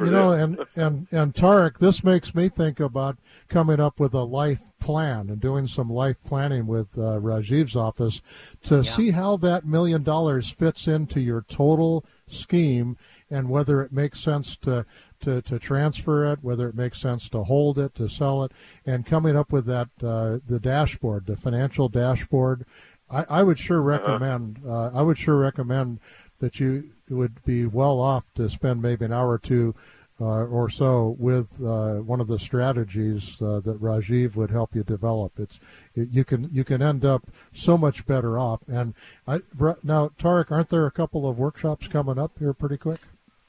[0.00, 3.18] you know, them- and and and Tarek, this makes me think about
[3.48, 8.20] coming up with a life plan and doing some life planning with uh, Rajiv's office
[8.64, 12.96] to see how that million dollars fits into your total scheme
[13.30, 14.84] and whether it makes sense to,
[15.20, 18.52] to, to transfer it, whether it makes sense to hold it, to sell it,
[18.84, 22.66] and coming up with that uh, the dashboard, the financial dashboard.
[23.10, 24.60] I, I would sure recommend.
[24.66, 26.00] Uh, I would sure recommend
[26.40, 29.74] that you would be well off to spend maybe an hour or two
[30.20, 34.84] uh, or so with uh, one of the strategies uh, that Rajiv would help you
[34.84, 35.32] develop.
[35.38, 35.58] It's
[35.94, 38.60] it, you can you can end up so much better off.
[38.68, 38.94] And
[39.26, 39.40] I
[39.82, 43.00] now Tarek, aren't there a couple of workshops coming up here pretty quick?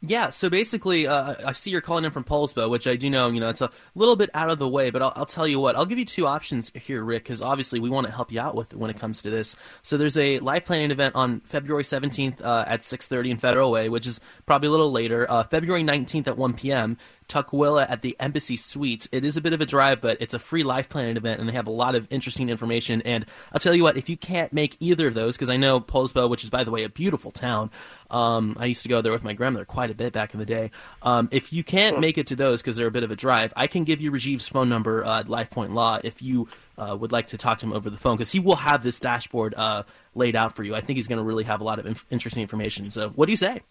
[0.08, 3.30] Yeah, so basically, uh, I see you're calling in from Poulsbo, which I do know,
[3.30, 5.60] you know, it's a little bit out of the way, but I'll, I'll tell you
[5.60, 8.40] what, I'll give you two options here, Rick, because obviously we want to help you
[8.40, 9.56] out with when it comes to this.
[9.82, 13.90] So there's a live planning event on February 17th uh, at 6:30 in Federal Way,
[13.90, 15.26] which is probably a little later.
[15.30, 16.98] Uh, February 19th at 1 p.m.
[17.28, 19.08] Tukwila at the Embassy Suites.
[19.12, 21.50] It is a bit of a drive, but it's a free life planning event, and
[21.50, 23.02] they have a lot of interesting information.
[23.04, 25.80] And I'll tell you what, if you can't make either of those, because I know
[25.80, 27.72] Poulsbo, which is by the way a beautiful town,
[28.12, 30.46] um, I used to go there with my grandmother quite a bit back in the
[30.46, 30.72] day.
[31.02, 33.54] Um, if you can't make it to those because they're a bit of a drive,
[33.56, 36.48] I can give you Rajiv's phone number uh, at Life Point Law if you
[36.78, 39.00] uh, would like to talk to him over the phone because he will have this
[39.00, 40.76] dashboard uh, laid out for you.
[40.76, 42.92] I think he's going to really have a lot of inf- interesting information.
[42.92, 43.62] So, what do you say?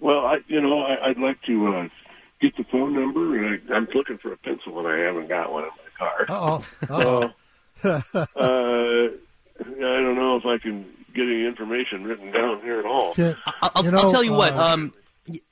[0.00, 1.88] Well, I, you know, I, I'd like to uh,
[2.42, 5.50] get the phone number, and I, I'm looking for a pencil, and I haven't got
[5.52, 6.26] one in my car.
[6.28, 7.30] Uh-oh.
[7.82, 7.88] So,
[8.28, 9.08] uh,
[9.60, 10.84] I don't know if I can
[11.14, 13.14] get any information written down here at all.
[13.46, 14.52] I'll, I'll, I'll tell you what.
[14.54, 14.92] Um,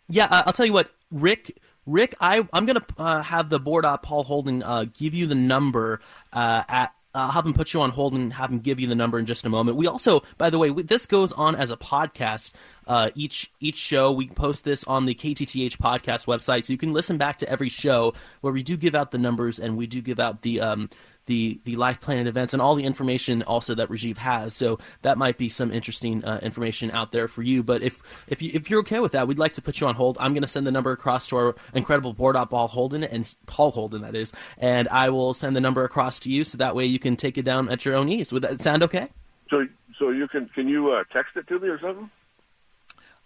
[0.09, 1.57] yeah, I- I'll tell you what, Rick.
[1.86, 5.34] Rick, I I'm gonna uh, have the board op Paul Holden uh, give you the
[5.34, 6.01] number
[6.32, 6.93] uh, at.
[7.15, 9.27] I'll have him put you on hold and have him give you the number in
[9.27, 9.77] just a moment.
[9.77, 12.53] We also, by the way, we, this goes on as a podcast.
[12.87, 16.93] Uh, each each show we post this on the KTTH podcast website, so you can
[16.93, 20.01] listen back to every show where we do give out the numbers and we do
[20.01, 20.89] give out the um,
[21.31, 24.53] the the life planning events and all the information also that Rajiv has.
[24.53, 27.62] So that might be some interesting uh, information out there for you.
[27.62, 29.95] But if if you if you're okay with that, we'd like to put you on
[29.95, 30.18] hold.
[30.20, 33.33] I'm going to send the number across to our incredible board op Paul Holden and
[33.47, 36.74] Paul Holden that is, and I will send the number across to you so that
[36.74, 38.33] way you can take it down at your own ease.
[38.33, 39.09] Would that sound okay?
[39.51, 39.66] So,
[39.99, 42.11] so you can can you uh, text it to me or something?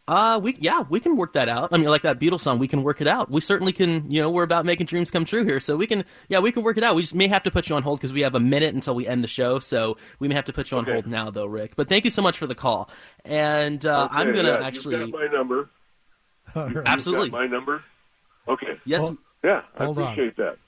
[0.07, 1.71] Uh, we yeah, we can work that out.
[1.73, 3.31] I mean, like that Beatles song, we can work it out.
[3.31, 4.11] We certainly can.
[4.11, 6.05] You know, we're about making dreams come true here, so we can.
[6.29, 6.95] Yeah, we can work it out.
[6.95, 8.95] We just may have to put you on hold because we have a minute until
[8.95, 11.47] we end the show, so we may have to put you on hold now, though,
[11.47, 11.75] Rick.
[11.75, 12.91] But thank you so much for the call,
[13.25, 15.71] and uh, I'm gonna yeah, actually You've got my number.
[16.55, 17.83] absolutely You've got my number.
[18.47, 18.79] Okay.
[18.85, 19.11] Yes.
[19.43, 20.13] Yeah, I hold on.
[20.13, 20.59] appreciate that.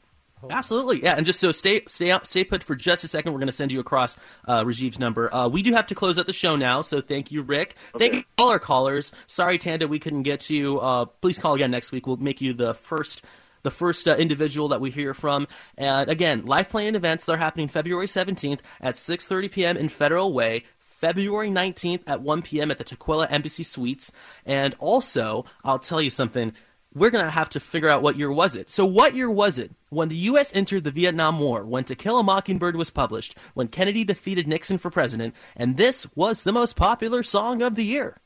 [0.50, 1.14] Absolutely, yeah.
[1.16, 3.32] And just so stay stay up, stay put for just a second.
[3.32, 4.16] We're going to send you across
[4.46, 5.34] uh, Rajiv's number.
[5.34, 7.74] Uh, we do have to close out the show now, so thank you, Rick.
[7.98, 9.12] Thank you, all our callers.
[9.26, 10.78] Sorry, Tanda, we couldn't get to you.
[10.78, 12.06] Uh, please call again next week.
[12.06, 13.22] We'll make you the first
[13.62, 15.48] the first uh, individual that we hear from.
[15.76, 19.76] And again, live planning events they're happening February seventeenth at six thirty p.m.
[19.76, 20.64] in Federal Way.
[20.80, 22.70] February 19th at 1 p.m.
[22.70, 24.10] at the Tukwila Embassy Suites.
[24.46, 26.54] And also, I'll tell you something,
[26.96, 28.70] we're going to have to figure out what year was it.
[28.70, 30.50] So, what year was it when the U.S.
[30.54, 34.78] entered the Vietnam War, when To Kill a Mockingbird was published, when Kennedy defeated Nixon
[34.78, 38.16] for president, and this was the most popular song of the year?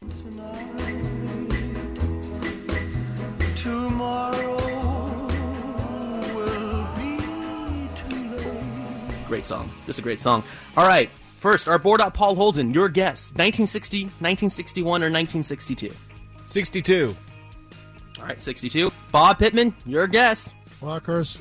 [0.00, 0.68] Tonight,
[3.56, 5.26] Tomorrow
[6.34, 7.18] will be
[7.94, 9.28] too late.
[9.28, 9.70] Great song.
[9.86, 10.42] Just a great song.
[10.76, 11.10] All right.
[11.38, 15.92] First, our board op Paul Holden, your guess 1960, 1961, or 1962?
[16.46, 17.14] 62.
[18.18, 18.90] All right, 62.
[19.10, 20.54] Bob Pittman, your guess.
[20.80, 21.38] Well, of course,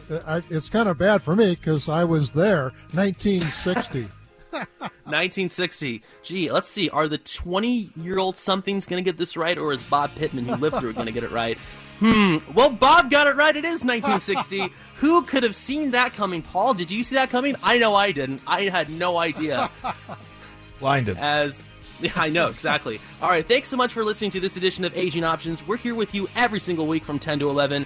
[0.49, 4.07] it's kind of bad for me because I was there, 1960.
[4.51, 6.03] 1960.
[6.23, 6.89] Gee, let's see.
[6.89, 10.45] Are the 20 year old somethings going to get this right, or is Bob Pittman,
[10.45, 11.57] who lived through it, going to get it right?
[11.99, 12.37] Hmm.
[12.53, 13.55] Well, Bob got it right.
[13.55, 14.71] It is 1960.
[14.95, 16.43] who could have seen that coming?
[16.43, 17.55] Paul, did you see that coming?
[17.63, 18.41] I know I didn't.
[18.45, 19.69] I had no idea.
[20.79, 21.17] Blinded.
[21.17, 21.63] As
[22.05, 22.99] yeah, I know exactly.
[23.21, 25.65] All right, thanks so much for listening to this edition of Aging Options.
[25.67, 27.85] We're here with you every single week from 10 to 11.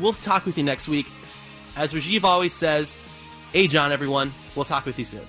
[0.00, 1.06] We'll talk with you next week.
[1.76, 2.96] As Rajiv always says,
[3.52, 4.32] age on, everyone.
[4.56, 5.26] We'll talk with you soon.